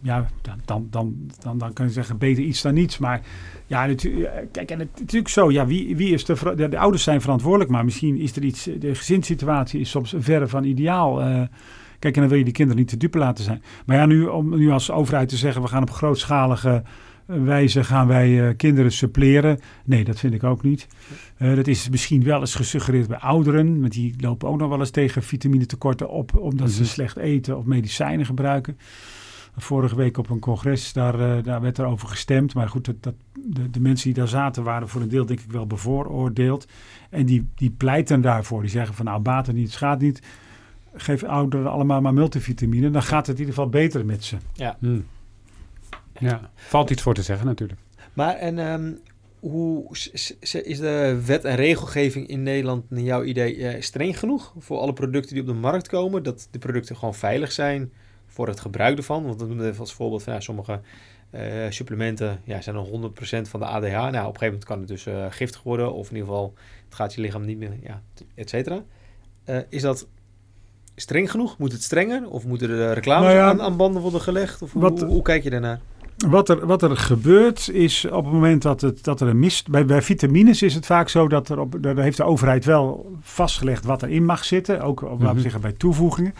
[0.00, 2.98] ja dan, dan, dan, dan, dan kan je zeggen beter iets dan niets.
[2.98, 3.20] Maar
[3.66, 5.50] ja, natu- eh, kijk, en het is natuurlijk zo.
[5.50, 8.68] Ja, wie, wie is de, de, de ouders zijn verantwoordelijk, maar misschien is er iets.
[8.78, 11.22] De gezinssituatie is soms verre van ideaal.
[11.22, 11.42] Eh,
[12.00, 13.62] kijk, en dan wil je die kinderen niet te dupe laten zijn.
[13.86, 16.82] Maar ja, nu om nu als overheid te zeggen, we gaan op grootschalige
[17.26, 19.58] eh, wijze gaan wij eh, kinderen suppleren.
[19.84, 20.86] Nee, dat vind ik ook niet.
[21.36, 24.78] Eh, dat is misschien wel eens gesuggereerd bij ouderen, want die lopen ook nog wel
[24.78, 26.90] eens tegen vitamine-tekorten op, omdat ze Mhm.
[26.90, 28.78] slecht eten of medicijnen gebruiken.
[29.56, 32.54] Vorige week op een congres, daar, daar werd er over gestemd.
[32.54, 35.40] Maar goed, dat, dat, de, de mensen die daar zaten waren voor een deel denk
[35.40, 36.66] ik wel bevooroordeeld.
[37.10, 38.60] En die, die pleiten daarvoor.
[38.60, 40.22] Die zeggen van nou, baat het niet, schaadt niet.
[40.94, 42.90] Geef ouderen allemaal maar multivitamine.
[42.90, 44.36] Dan gaat het in ieder geval beter met ze.
[44.78, 45.06] Hmm.
[46.18, 47.80] Ja, valt iets voor te zeggen natuurlijk.
[48.12, 48.92] Maar en ehm,
[49.40, 49.88] hoe
[50.40, 54.92] is de wet en regelgeving in Nederland naar jouw idee eh, streng genoeg voor alle
[54.92, 56.22] producten die op de markt komen?
[56.22, 57.92] Dat de producten gewoon veilig zijn
[58.26, 59.24] voor het gebruik ervan?
[59.24, 60.80] Want we noemen even als voorbeeld van ja, sommige
[61.30, 63.12] eh, supplementen ja, zijn dan
[63.46, 63.90] 100% van de ADH.
[63.90, 66.54] Nou, op een gegeven moment kan het dus eh, giftig worden of in ieder geval
[66.84, 68.02] het gaat je lichaam niet meer, ja,
[68.34, 68.84] et cetera.
[69.44, 70.08] Eh, is dat
[71.00, 71.58] streng genoeg?
[71.58, 72.28] Moet het strenger?
[72.28, 74.62] Of moeten er reclames Nou ja, aan, aan banden worden gelegd?
[74.62, 75.80] Of hoe, wat- hoe, hoe kijk je daarnaar?
[76.28, 79.68] Wat er, wat er gebeurt is op het moment dat, het, dat er een mist...
[79.70, 81.76] Bij, bij vitamines is het vaak zo dat er op...
[81.80, 84.80] Daar heeft de overheid wel vastgelegd wat erin mag zitten.
[84.82, 85.34] Ook op, laten Mhm.
[85.34, 86.34] we zeggen, bij toevoegingen.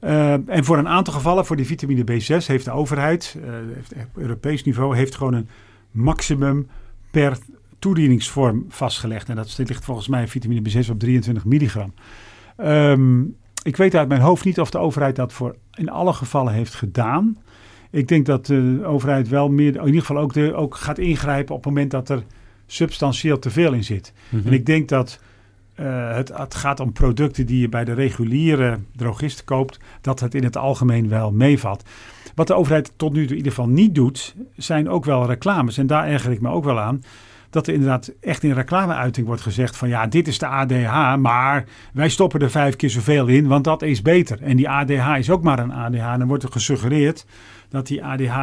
[0.00, 3.36] Eh, en voor een aantal gevallen, voor die vitamine B6, heeft de overheid...
[3.44, 5.48] eh, heeft, op Europees niveau heeft gewoon een
[5.90, 6.68] maximum
[7.10, 7.38] per
[7.78, 9.28] toedieningsvorm vastgelegd.
[9.28, 11.92] En dat ligt volgens mij vitamine B6 op 23 milligram.
[12.56, 13.20] Ehm,
[13.62, 16.74] ik weet uit mijn hoofd niet of de overheid dat voor in alle gevallen heeft
[16.74, 17.38] gedaan.
[17.90, 21.54] Ik denk dat de overheid wel meer, in ieder geval ook, de, ook gaat ingrijpen
[21.54, 22.22] op het moment dat er
[22.66, 24.12] substantieel te veel in zit.
[24.28, 24.46] Mhm.
[24.46, 25.20] En ik denk dat
[25.74, 30.34] eh, het, het gaat om producten die je bij de reguliere drogist koopt, dat het
[30.34, 31.82] in het algemeen wel meevalt.
[32.34, 35.78] Wat de overheid tot nu toe in ieder geval niet doet, zijn ook wel reclames.
[35.78, 37.02] En daar erger ik me ook wel aan.
[37.50, 41.64] Dat er inderdaad echt in reclameuiting wordt gezegd van ja, dit is de ADH, maar
[41.92, 44.42] wij stoppen er vijf keer zoveel in, want dat is beter.
[44.42, 46.12] En die ADH is ook maar een ADH.
[46.12, 47.26] En dan wordt er gesuggereerd
[47.68, 48.36] dat die ADH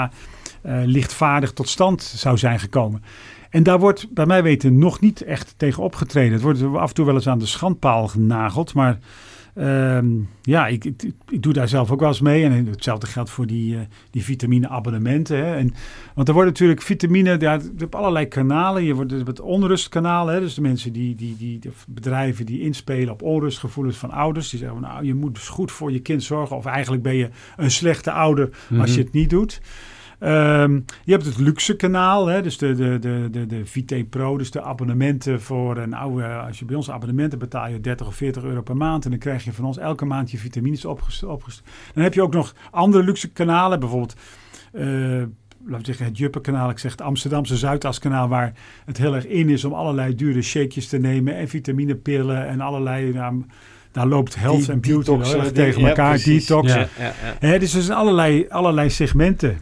[0.61, 3.03] eh, lichtvaardig tot stand zou zijn gekomen.
[3.49, 6.33] En daar wordt bij mij weten nog niet echt tegen opgetreden.
[6.33, 8.73] Het wordt af en toe wel eens aan de schandpaal genageld.
[8.73, 8.97] Maar
[9.55, 10.07] ehm,
[10.41, 12.43] ja, ik, ik, ik doe daar zelf ook wel eens mee.
[12.43, 13.81] En hetzelfde geldt voor die, eh,
[14.11, 15.37] die vitamine-abonnementen.
[15.37, 15.55] Hè.
[15.55, 15.73] En,
[16.15, 18.83] want er wordt natuurlijk vitamine, ja, je hebt allerlei kanalen.
[18.83, 20.27] Je wordt het onrustkanaal.
[20.27, 20.39] Hè.
[20.39, 24.49] Dus de mensen die, die, die, de bedrijven die inspelen op onrustgevoelens van ouders.
[24.49, 26.55] Die zeggen, nou, je moet dus goed voor je kind zorgen.
[26.55, 28.49] Of eigenlijk ben je een slechte ouder
[28.79, 29.05] als je Mhm.
[29.05, 29.61] het niet doet.
[30.19, 34.37] Ehm, je hebt het luxe kanaal, hè, dus de, de, de, de, de VT Pro,
[34.37, 38.15] dus de abonnementen voor een oude, als je bij ons abonnementen betaal je 30 of
[38.15, 41.63] 40 euro per maand en dan krijg je van ons elke maand je vitamines opgestuurd.
[41.93, 44.15] Dan heb je ook nog andere luxe kanalen, bijvoorbeeld
[44.73, 45.23] uh,
[45.65, 48.53] laten we zeggen, het Juppe-kanaal, ik zeg het Amsterdamse Zuidaskanaal, waar
[48.85, 53.13] het heel erg in is om allerlei dure shakejes te nemen en vitaminepillen en allerlei.
[53.13, 53.45] Nou,
[53.91, 56.73] daar loopt health en beauty tegen elkaar, detox.
[56.73, 57.57] Ja, ja, ja.
[57.57, 59.57] dus er zijn allerlei, allerlei segmenten.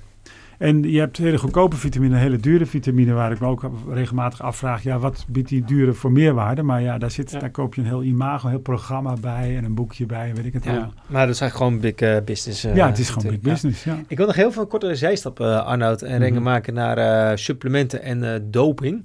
[0.63, 4.83] En je hebt hele goedkope vitamine, hele dure vitamine, waar ik me ook regelmatig afvraag,
[4.83, 6.63] ja, wat biedt die dure voor meerwaarde?
[6.63, 9.63] Maar ja, daar, zit, daar koop je een heel imago, een heel programma bij en
[9.63, 10.89] een boekje bij, weet ik het ja.
[11.07, 12.65] Maar dat is eigenlijk gewoon big uh, business.
[12.65, 13.99] Uh, ja, het is gewoon big business, ja.
[14.07, 16.43] Ik wil nog heel veel kortere zijstap, uh, Arnoud, en mm -hmm.
[16.43, 19.03] maken naar supplementen en doping.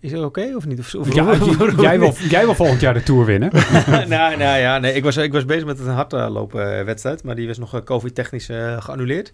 [0.00, 0.78] Is het oké okay, of niet?
[0.78, 1.34] Of, of ja,
[1.80, 3.50] jij, wil, jij wil volgend jaar de Tour winnen.
[3.84, 7.58] nou, nou ja, nee, ik was, ik was bezig met een hardloopwedstrijd, maar die was
[7.58, 8.48] nog COVID-technisch
[8.78, 9.32] geannuleerd.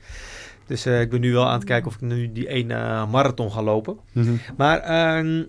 [0.67, 3.11] Dus uh, ik ben nu wel aan het kijken of ik nu die ene uh,
[3.11, 3.99] marathon ga lopen.
[4.13, 4.41] Mm -hmm.
[4.57, 4.91] Maar
[5.25, 5.45] uh,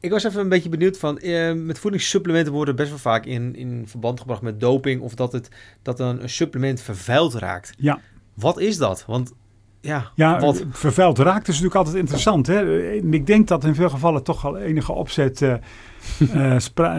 [0.00, 1.18] ik was even een beetje benieuwd van...
[1.22, 5.00] Uh, met voedingssupplementen worden best wel vaak in, in verband gebracht met doping...
[5.00, 5.48] of dat, het,
[5.82, 7.72] dat een supplement vervuild raakt.
[7.78, 8.00] Ja.
[8.34, 9.04] Wat is dat?
[9.06, 9.32] Want
[9.80, 10.64] ja, ja wat...
[10.70, 12.46] vervuild raakt is natuurlijk altijd interessant.
[12.46, 12.90] Hè?
[12.92, 15.40] Ik denk dat in veel gevallen toch al enige opzet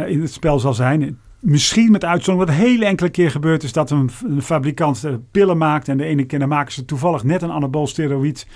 [0.08, 3.92] in het spel zal zijn misschien met uitzondering, wat heel enkele keer gebeurt, is dat
[3.92, 5.88] een, een fabrikant pillen maakt.
[5.88, 8.48] En de ene keer dan maken ze toevallig net een anabool steroïd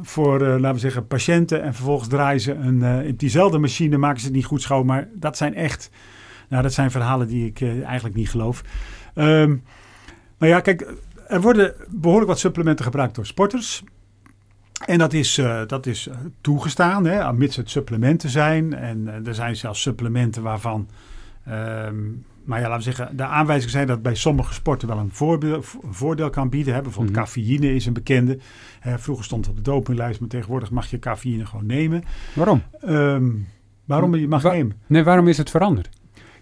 [0.00, 1.62] voor, uh, laten we zeggen, patiënten.
[1.62, 4.86] En vervolgens draaien ze een, in diezelfde machine, maken ze het niet goed schoon.
[4.86, 5.90] Maar dat zijn echt,
[6.48, 8.62] nou dat zijn verhalen die ik eigenlijk niet geloof.
[9.14, 9.62] Um,
[10.38, 10.86] maar ja, kijk,
[11.32, 13.84] er worden behoorlijk wat supplementen gebruikt door sporters.
[14.86, 16.08] En dat is, dat is
[16.40, 18.74] toegestaan, hè, mits het supplementen zijn.
[18.74, 20.88] En er zijn zelfs supplementen waarvan
[22.44, 25.66] maar ja, laten we zeggen, de aanwijzingen zijn dat bij sommige sporten wel een, voorbeeld,
[25.82, 26.74] een voordeel kan bieden.
[26.74, 26.82] Hè.
[26.82, 28.38] Bijvoorbeeld mm cafeïne is een bekende.
[28.80, 32.04] vroeger stond het op de dopinglijst, maar tegenwoordig mag je cafeïne gewoon nemen.
[32.34, 32.62] Waarom?
[32.88, 33.48] Um,
[33.84, 34.76] waarom je mag nemen?
[34.86, 35.88] Nee, waarom is het veranderd?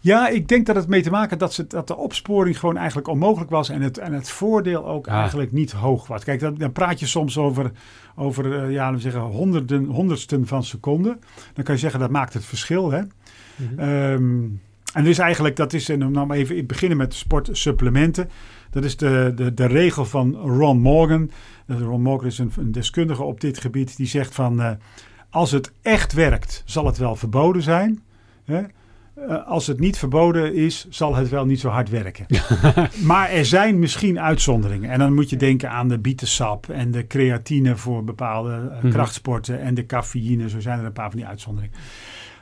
[0.02, 3.08] Ja, ik denk dat het mee te maken dat, ze, dat de opsporing gewoon eigenlijk
[3.08, 5.14] onmogelijk was en het, en het voordeel ook ah.
[5.14, 6.24] eigenlijk niet hoog was.
[6.24, 7.70] Kijk, dan, dan praat je soms over,
[8.16, 11.20] over uh, ja, we zeggen, honderden, honderdsten van seconden.
[11.54, 12.90] Dan kan je zeggen dat maakt het verschil.
[12.90, 13.00] Hè?
[13.00, 14.60] Mm -hmm.
[14.92, 18.30] En dus eigenlijk, dat is, en dan even beginnen met sportsupplementen.
[18.70, 21.30] Dat is de, de, de regel van Ron Morgan.
[21.66, 23.96] Ron Morgan is een, een deskundige op dit gebied.
[23.96, 24.70] Die zegt van, uh,
[25.30, 28.02] als het echt werkt, zal het wel verboden zijn.
[28.44, 28.62] Hè?
[29.18, 32.26] Uh, als het niet verboden is, zal het wel niet zo hard werken.
[33.10, 34.90] maar er zijn misschien uitzonderingen.
[34.90, 38.80] En dan moet je denken aan de bietensap en de creatine voor bepaalde uh, mm
[38.80, 38.90] -hmm.
[38.90, 40.48] krachtsporten en de cafeïne.
[40.48, 41.76] Zo zijn er een paar van die uitzonderingen.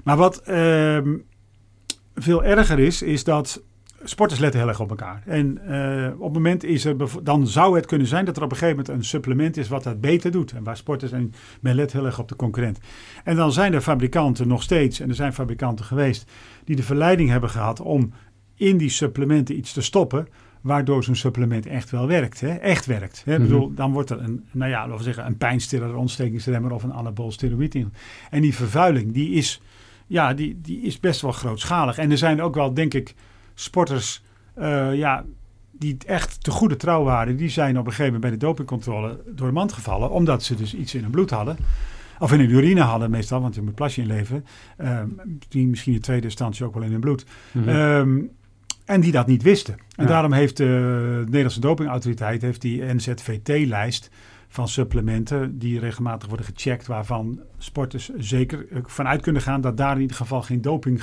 [0.05, 1.17] Maar wat ehm,
[2.15, 3.63] veel erger is, is dat
[4.05, 5.23] sporters letten heel erg op elkaar.
[5.27, 8.51] En uh, op het moment is er, dan zou het kunnen zijn dat er op
[8.51, 10.53] een gegeven moment een supplement is wat dat beter doet.
[10.53, 12.79] En waar sporters, en men let heel erg op de concurrent.
[13.25, 16.31] En dan zijn er fabrikanten nog steeds, en er zijn fabrikanten geweest,
[16.65, 18.13] die de verleiding hebben gehad om
[18.55, 20.29] in die supplementen iets te stoppen
[20.61, 22.41] waardoor zo'n supplement echt wel werkt.
[22.41, 22.55] Hè?
[22.55, 23.23] Echt werkt.
[23.25, 23.33] Hè?
[23.33, 23.47] Mm -hmm.
[23.47, 26.83] bedoel, dan wordt er een, nou ja, laten we zeggen, een pijnstiller, een ontstekingsremmer of
[26.83, 27.93] een anabool steroïd in.
[28.31, 29.61] En die vervuiling, die is
[30.09, 31.99] ja, die, die is best wel grootschalig.
[31.99, 33.15] En er zijn ook wel, denk ik,
[33.61, 34.23] sporters
[34.59, 35.25] uh, ja,
[35.73, 37.37] die echt te goede trouw waren.
[37.37, 40.11] Die zijn op een gegeven moment bij de dopingcontrole door de mand gevallen.
[40.11, 41.57] Omdat ze dus iets in hun bloed hadden.
[42.19, 44.45] Of in hun urine hadden meestal, want je moet plasje inleveren.
[44.79, 47.25] Um, die misschien in tweede instantie ook wel in hun bloed.
[47.53, 47.75] Mm -hmm.
[47.77, 48.31] um,
[48.85, 49.75] en die dat niet wisten.
[49.75, 50.11] En ja.
[50.11, 54.11] daarom heeft de Nederlandse dopingautoriteit heeft die NZVT-lijst
[54.59, 59.95] van supplementen die regelmatig worden gecheckt, waarvan sporters zeker eh, vanuit kunnen gaan dat daar
[59.95, 61.03] in ieder geval geen doping,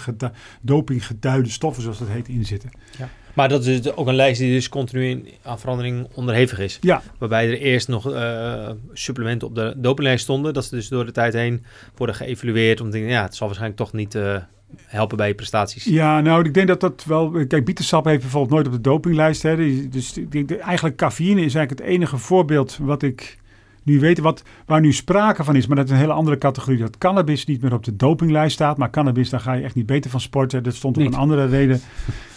[0.62, 2.70] dopinggeduide stoffen, zoals dat heet, in zitten.
[2.98, 3.10] Ja.
[3.34, 6.78] Maar dat is dus ook een lijst die dus continu in, aan verandering onderhevig is.
[6.82, 7.02] Ja.
[7.18, 11.12] Waarbij er eerst nog uh, supplementen op de dopinglijst stonden, dat ze dus door de
[11.12, 11.64] tijd heen
[11.96, 14.16] worden geëvalueerd om te denken, ja, het zal waarschijnlijk toch niet...
[14.16, 14.38] Uh,
[14.86, 15.84] helpen bij je prestaties.
[15.84, 17.46] Ja, nou, ik denk dat dat wel...
[17.48, 19.42] Kijk, bietensap heeft bijvoorbeeld nooit op de dopinglijst.
[19.42, 19.56] Hè.
[19.90, 20.20] Dus
[20.60, 23.38] eigenlijk cafeïne is eigenlijk het enige voorbeeld wat ik
[23.86, 24.20] nu weet.
[24.20, 26.80] Wat, waar nu sprake van is, maar dat is een hele andere categorie.
[26.80, 28.78] Dat cannabis niet meer op de dopinglijst staat.
[28.78, 30.64] Maar cannabis, daar ga je echt niet beter van sporten.
[30.64, 31.80] Dat stond op een andere reden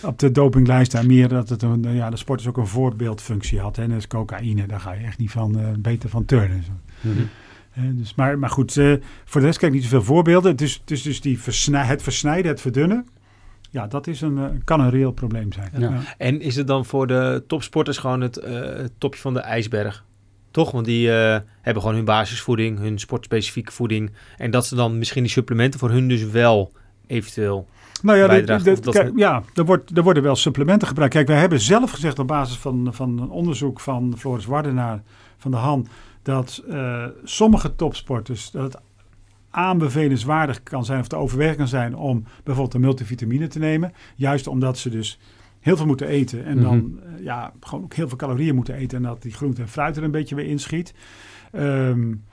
[0.03, 0.94] op de dopinglijst.
[0.94, 3.76] En meer dat het een, ja, de sport is ook een voorbeeldfunctie had.
[3.76, 3.96] Hè.
[3.96, 6.64] Is cocaïne, daar ga je echt niet van uh, beter van turnen.
[7.01, 7.28] Mm -hmm.
[7.96, 10.51] Dus, maar, maar goed, uh, voor de rest kijk ik niet zoveel voorbeelden.
[10.51, 13.07] Het is, het is dus die versnij, het versnijden, het verdunnen.
[13.70, 15.70] Ja, dat is een, uh, kan een reëel probleem zijn.
[15.78, 15.90] Ja.
[15.90, 16.01] Ja.
[16.18, 20.05] En is het dan voor de topsporters gewoon het uh, topje van de ijsberg?
[20.51, 20.70] Toch?
[20.70, 24.11] Want die hebben gewoon hun basisvoeding, hun sportspecifieke voeding.
[24.36, 26.72] En dat ze dan misschien die supplementen voor hun dus wel
[27.07, 27.68] eventueel
[28.03, 28.59] nou ja,
[28.90, 31.14] kijk, ja er, wordt, er worden wel supplementen gebruikt.
[31.14, 35.03] Kijk, wij hebben zelf gezegd op basis van, van een onderzoek van Floris Wardenaar
[35.38, 35.86] van de Han
[36.22, 38.82] dat uh, sommige topsporters dat het
[39.51, 43.92] aanbevelenswaardig kan zijn of te overwegen kan zijn om bijvoorbeeld een multivitamine te nemen.
[44.16, 45.18] Juist omdat ze dus
[45.61, 47.22] heel veel moeten eten en dan mhm.
[47.22, 50.02] ja, gewoon ook heel veel calorieën moeten eten en dat die groente en fruit er
[50.02, 50.94] een beetje weer inschiet.
[51.52, 52.24] Um,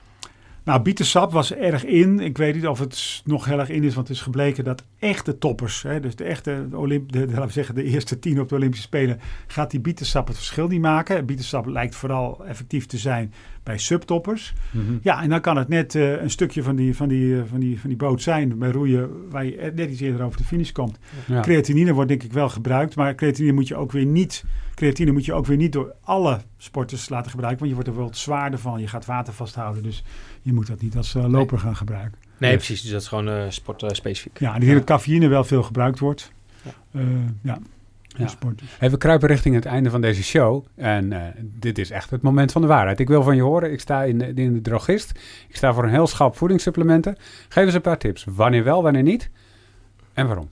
[0.64, 2.20] nou, bietensap was erg in.
[2.20, 4.84] Ik weet niet of het nog heel erg in is, want het is gebleken dat
[4.98, 8.48] echte toppers, hè, dus de echte, Olymp de, laten we zeggen, de eerste tien op
[8.48, 11.26] de Olympische Spelen, gaat die bietensap het verschil niet maken.
[11.26, 13.32] Bietensap lijkt vooral effectief te zijn
[13.62, 14.54] bij subtoppers.
[14.70, 14.82] Mhm.
[15.02, 17.60] Ja, en dan kan het net uh, een stukje van die, van, die, uh, van,
[17.60, 20.72] die, van die boot zijn bij roeien, waar je net iets eerder over de finish
[20.72, 20.98] komt.
[21.26, 21.40] Ja.
[21.40, 24.44] Creatinine wordt denk ik wel gebruikt, maar creatinine moet je ook weer niet
[24.76, 27.58] creatine moet je ook weer niet door alle sporters laten gebruiken.
[27.58, 28.80] Want je wordt er wel zwaarder van.
[28.80, 29.82] Je gaat water vasthouden.
[29.82, 30.04] Dus
[30.42, 32.18] je moet dat niet als uh, loper gaan gebruiken.
[32.38, 32.82] Nee, precies.
[32.82, 34.38] Dus dat is gewoon uh, sportspecifiek.
[34.38, 36.32] ja, en die hele cafeïne wel veel gebruikt wordt.
[36.62, 37.00] Ja.
[37.00, 37.02] Uh,
[37.42, 37.58] ja.
[38.18, 38.28] Ja.
[38.78, 40.64] Hey, we kruipen richting het einde van deze show.
[40.74, 43.00] En uh, dit is echt het moment van de waarheid.
[43.00, 43.72] Ik wil van je horen.
[43.72, 45.10] Ik sta in, in de drogist.
[45.48, 47.16] Ik sta voor een heel schap voedingssupplementen.
[47.48, 48.24] Geef eens een paar tips.
[48.28, 49.30] Wanneer wel, wanneer niet?
[50.12, 50.48] En waarom?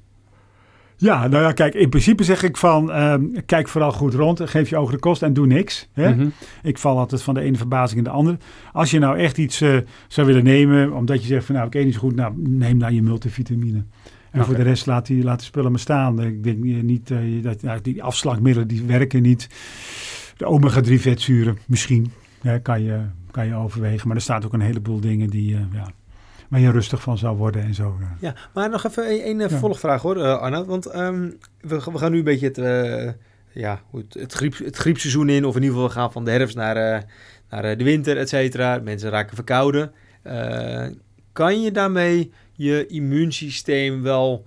[0.96, 3.14] Ja, nou ja, kijk, in principe zeg ik van, uh,
[3.46, 5.88] kijk vooral goed rond, geef je ogen de kost en doe niks.
[5.92, 6.12] Hè?
[6.12, 6.32] Mm -hmm.
[6.62, 8.38] Ik val altijd van de ene verbazing in de andere.
[8.72, 9.78] Als je nou echt iets uh,
[10.08, 12.78] zou willen nemen, omdat je zegt van, nou, ik eet niet zo goed, nou, neem
[12.78, 13.78] dan je multivitamine.
[13.78, 14.44] En okay.
[14.44, 16.22] voor de rest laat die, laat de spullen maar staan.
[16.22, 19.48] Ik denk niet uh, dat nou, die afslankmiddelen die werken niet.
[20.36, 24.06] De omega-3 vetzuren misschien hè, kan, je, kan je overwegen.
[24.06, 25.92] Maar er staat ook een heleboel dingen die, ja,
[26.48, 27.98] waar je rustig van zou worden en zo.
[28.20, 30.64] Ja, maar nog even een, een volgvraag hoor, uh, Arna.
[30.64, 33.10] Want um, we, we, gaan nu een beetje het, uh,
[33.52, 35.44] ja, het, het, griep, het griepseizoen in.
[35.44, 37.02] Of in ieder geval we gaan van de herfst naar, uh,
[37.50, 38.78] naar de winter, et cetera.
[38.78, 39.92] Mensen raken verkouden.
[41.32, 44.46] kan je daarmee je immuunsysteem wel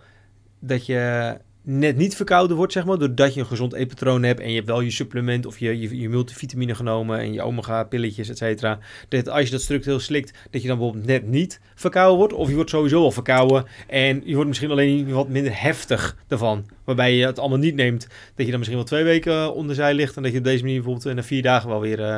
[0.60, 1.38] dat je
[1.70, 4.68] net niet verkouden wordt, zeg maar, doordat je een gezond eetpatroon hebt en je hebt
[4.68, 8.80] wel je supplement of je, je, je multivitamine genomen en je omega-pilletjes, et cetera.
[9.10, 12.50] Dat als je dat structureel slikt, dat je dan bijvoorbeeld net niet verkouden wordt, of
[12.50, 16.66] je wordt sowieso al verkouden en je wordt misschien alleen wat minder heftig ervan.
[16.84, 19.94] Waarbij je het allemaal niet neemt, dat je dan misschien wel twee weken onder zij
[19.94, 22.00] ligt en dat je op deze manier bijvoorbeeld na vier dagen wel weer...
[22.00, 22.18] Uh,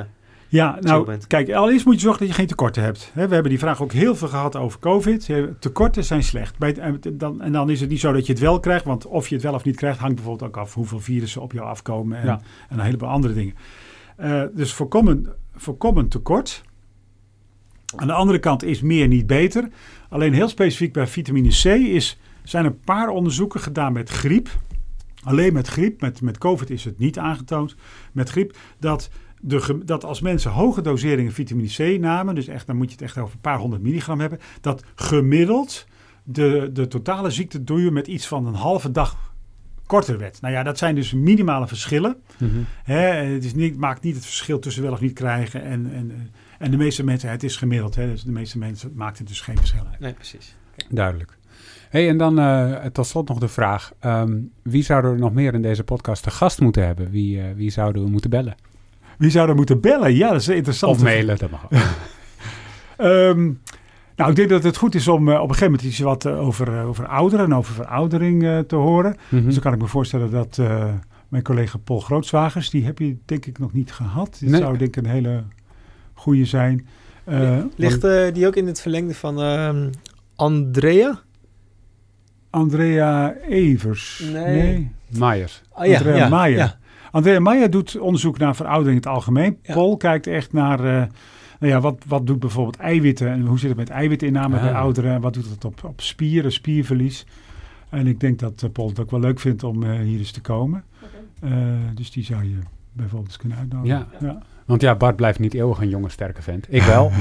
[0.50, 3.12] ja, nou, kijk, allereerst moet je zorgen dat je geen tekorten hebt.
[3.14, 5.30] we hebben die vraag ook heel veel gehad over COVID.
[5.60, 6.58] Tekorten zijn slecht.
[6.58, 9.28] Bij dan, en dan is het niet zo dat je het wel krijgt, want of
[9.28, 12.18] je het wel of niet krijgt, hangt bijvoorbeeld ook af hoeveel virussen op jou afkomen
[12.18, 13.56] en, en een heleboel andere dingen.
[14.20, 16.64] Uh, dus voorkomen, voorkomen tekort.
[17.95, 19.70] Aan de andere kant is meer niet beter.
[20.10, 24.50] Alleen heel specifiek bij vitamine C is, zijn een paar onderzoeken gedaan met griep.
[25.24, 27.76] Alleen met griep, met, met COVID is het niet aangetoond.
[28.12, 29.10] Met griep, dat
[29.40, 33.02] de, dat als mensen hoge doseringen vitamine C namen, dus echt, dan moet je het
[33.02, 35.86] echt over een paar honderd milligram hebben, dat gemiddeld
[36.24, 39.34] de, de totale ziekteduur met iets van een halve dag
[39.86, 40.42] korter werd.
[40.42, 42.16] Nou ja, dat zijn dus minimale verschillen.
[42.38, 42.66] Mm -hmm.
[42.84, 43.02] Hè,
[43.34, 45.64] het is niet, maakt niet het verschil tussen wel of niet krijgen.
[45.64, 47.96] En, en, en de meeste mensen, het is gemiddeld.
[47.96, 50.00] Hè, dus de meeste mensen maakt het dus geen verschil uit.
[50.00, 50.56] Nee, precies.
[50.90, 51.38] Duidelijk.
[51.90, 53.92] Hey, en dan uh, tot slot nog de vraag.
[54.06, 57.10] Um, wie zouden we nog meer in deze podcast te gast moeten hebben?
[57.10, 58.56] Wie, uh, wie zouden we moeten bellen?
[59.20, 60.15] Wie zou er moeten bellen?
[60.15, 60.95] Ja, dat is interessant.
[60.95, 61.67] Of mailen, dat mag
[62.97, 63.61] um,
[64.15, 66.26] nou, ik denk dat het goed is om uh, op een gegeven moment iets wat
[66.26, 69.11] uh, over, uh, over ouderen en over veroudering te horen.
[69.11, 69.45] Mm -hmm.
[69.45, 70.59] Dus dan kan ik me voorstellen dat
[71.30, 74.38] mijn collega Paul Grootswagers, die heb je denk ik nog niet gehad.
[74.39, 74.61] Dit nee.
[74.61, 75.43] zou denk ik een hele
[76.13, 76.88] goede zijn.
[77.76, 78.01] Ligt
[78.34, 79.89] die ook in het verlengde van ehm,
[80.36, 81.20] Andrea?
[82.49, 84.24] Andrea Evers.
[84.34, 84.61] Nee.
[84.61, 84.91] nee.
[85.09, 85.61] Myers.
[85.72, 86.57] Oh, ja, Andrea ja, Maier.
[86.57, 86.79] Ja.
[87.12, 89.60] Andrea Meijer doet onderzoek naar veroudering in het algemeen.
[89.62, 89.74] Ja.
[89.74, 90.86] Paul kijkt echt naar, uh,
[91.60, 94.62] nou ja, wat, wat doet bijvoorbeeld eiwitten en hoe zit het met eiwitinname ja.
[94.62, 97.26] bij ouderen en wat doet het op, op spieren, spierverlies.
[97.89, 100.32] En ik denk dat uh, Paul het ook wel leuk vindt om uh, hier eens
[100.32, 100.84] te komen.
[101.41, 101.93] Okay.
[101.95, 102.57] dus die zou je
[102.91, 104.07] bijvoorbeeld eens kunnen uitnodigen.
[104.20, 104.28] Ja.
[104.28, 104.41] ja.
[104.66, 106.66] Want ja, Bart blijft niet eeuwig een jonge, sterke vent.
[106.70, 107.12] Ik wel.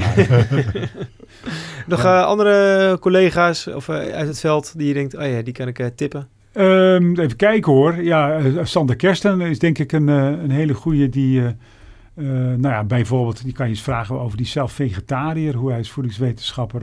[1.87, 5.91] Nog andere collega's of, uit het veld die je denkt, oh ja, die kan ik
[5.95, 6.27] tippen?
[6.53, 8.03] Um, even kijken hoor.
[8.03, 11.39] Ja, uh, Sander Kersten is denk ik een, uh, een hele goede die...
[11.39, 11.47] Uh,
[12.35, 15.55] nou ja, bijvoorbeeld, die kan je eens vragen over die zelf-vegetariër.
[15.55, 16.81] Hoe hij als voedingswetenschapper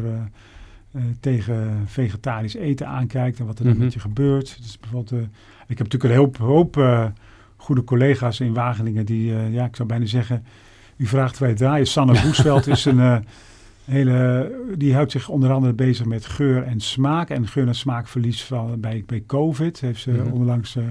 [1.20, 3.38] tegen vegetarisch eten aankijkt.
[3.38, 3.84] En wat er dan mm -hmm.
[3.84, 4.56] met je gebeurt.
[4.62, 5.22] Dus bijvoorbeeld,
[5.66, 7.02] ik heb natuurlijk een hoop, hoop
[7.56, 9.06] goede collega's in Wageningen.
[9.06, 10.44] Die, ja, ik zou bijna zeggen...
[10.96, 11.86] U vraagt wij draaien.
[11.86, 13.24] Sanne Boesveld is een
[13.86, 17.30] hele, die houdt zich onder andere bezig met geur en smaak.
[17.30, 20.32] En geur en smaakverlies van, bij, bij COVID heeft ze -hmm.
[20.32, 20.84] onlangs uh,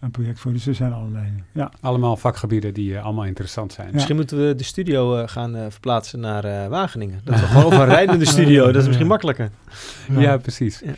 [0.00, 0.52] een project voor.
[0.52, 1.26] Dus er zijn allerlei.
[1.52, 1.72] Ja.
[1.80, 3.86] Allemaal vakgebieden die uh, allemaal interessant zijn.
[3.86, 3.92] Ja.
[3.92, 7.20] Misschien moeten we de studio uh, gaan verplaatsen naar Wageningen.
[7.24, 8.66] Dat we gewoon van rijden in de studio.
[8.66, 9.50] Dat is misschien makkelijker.
[10.08, 10.82] Ja, ja precies.
[10.84, 10.94] Ja,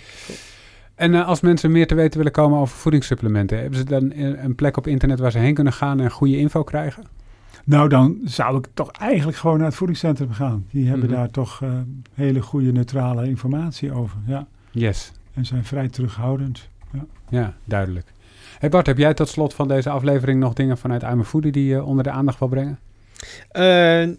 [0.95, 4.77] en als mensen meer te weten willen komen over voedingssupplementen, hebben ze dan een plek
[4.77, 7.05] op internet waar ze heen kunnen gaan en goede info krijgen?
[7.65, 10.67] Nou, dan zou ik toch eigenlijk gewoon naar het voedingscentrum gaan.
[10.71, 11.17] Die hebben Mhm.
[11.17, 11.71] daar toch eh,
[12.15, 14.19] hele goede neutrale informatie over.
[14.27, 14.47] Ja.
[14.71, 15.13] Yes.
[15.35, 16.69] En zijn vrij terughoudend.
[17.29, 18.07] Ja, duidelijk.
[18.59, 21.53] Hey Bart, heb jij tot slot van deze aflevering nog dingen vanuit I'm a Foodie
[21.53, 22.79] die je onder de aandacht wil brengen?
[23.51, 23.63] Eh,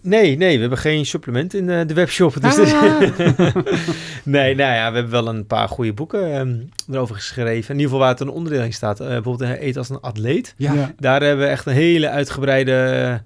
[0.01, 2.41] nee, nee, we hebben geen supplement in eh, de webshop.
[2.41, 2.99] Dus Ah.
[4.23, 6.55] nee, nou ja, we hebben wel een paar goede boeken ehm,
[6.91, 7.69] erover geschreven.
[7.69, 8.99] In ieder geval waar het een onderdeel in staat.
[8.99, 10.53] Eh, bijvoorbeeld eh, Eet als een atleet.
[10.57, 10.91] Ja.
[10.99, 13.21] Daar hebben we echt een hele uitgebreide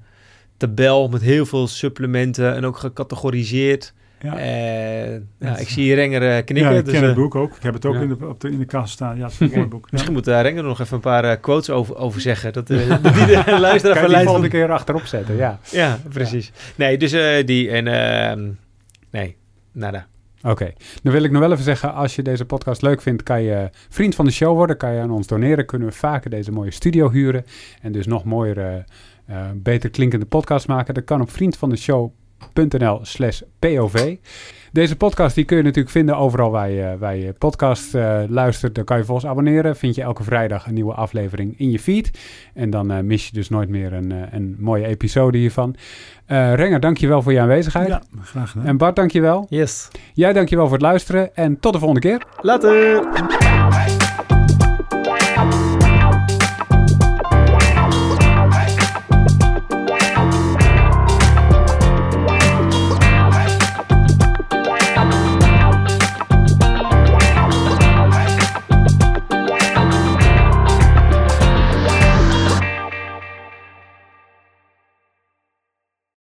[0.59, 3.93] tabel met heel veel supplementen en ook gecategoriseerd.
[4.21, 4.37] Ja.
[4.37, 6.71] Eh, ja, Dat- ik zie Renger eh, knikken.
[6.73, 7.55] ja, ik dus, ken eh, het boek ook.
[7.55, 7.99] Ik heb het ook Ja.
[8.01, 9.17] in, de, op de, in de kast staan.
[9.17, 9.81] Ja, het is een mooi boek.
[9.85, 9.89] Ja.
[9.91, 12.53] Misschien moet Renger er nog even een paar eh, quotes over, over zeggen.
[12.53, 15.59] Dat, eh, dat die de luisteraar Kan je die volgende keer achterop zetten, ja.
[15.71, 16.51] Ja, precies.
[16.75, 17.87] Nee, dus eh, die en...
[17.87, 18.47] ehm,
[19.11, 19.35] nee,
[19.71, 20.07] nada.
[20.43, 23.41] Oké, dan wil ik nog wel even zeggen, als je deze podcast leuk vindt, kan
[23.41, 26.51] je vriend van de show worden, kan je aan ons doneren, kunnen we vaker deze
[26.51, 27.45] mooie studio huren
[27.81, 28.83] en dus nog mooier,
[29.29, 30.93] eh, beter klinkende podcast maken.
[30.93, 34.17] Dat kan op vriendvandeshow.nl slash POV.
[34.71, 38.75] Deze podcast die kun je natuurlijk vinden overal waar je, waar je podcast eh, luistert.
[38.75, 39.75] Dan kan je volgens abonneren.
[39.75, 42.11] Vind je elke vrijdag een nieuwe aflevering in je feed.
[42.53, 45.75] En dan eh, mis je dus nooit meer een, eh, een mooie episode hiervan.
[46.25, 47.87] Eh Renger, dankjewel voor je aanwezigheid.
[47.87, 48.67] Ja, graag gedaan.
[48.67, 49.45] En Bart, dankjewel.
[49.49, 49.87] Yes.
[50.13, 52.25] Jij dankjewel voor het luisteren en tot de volgende keer.
[52.41, 53.48] Later!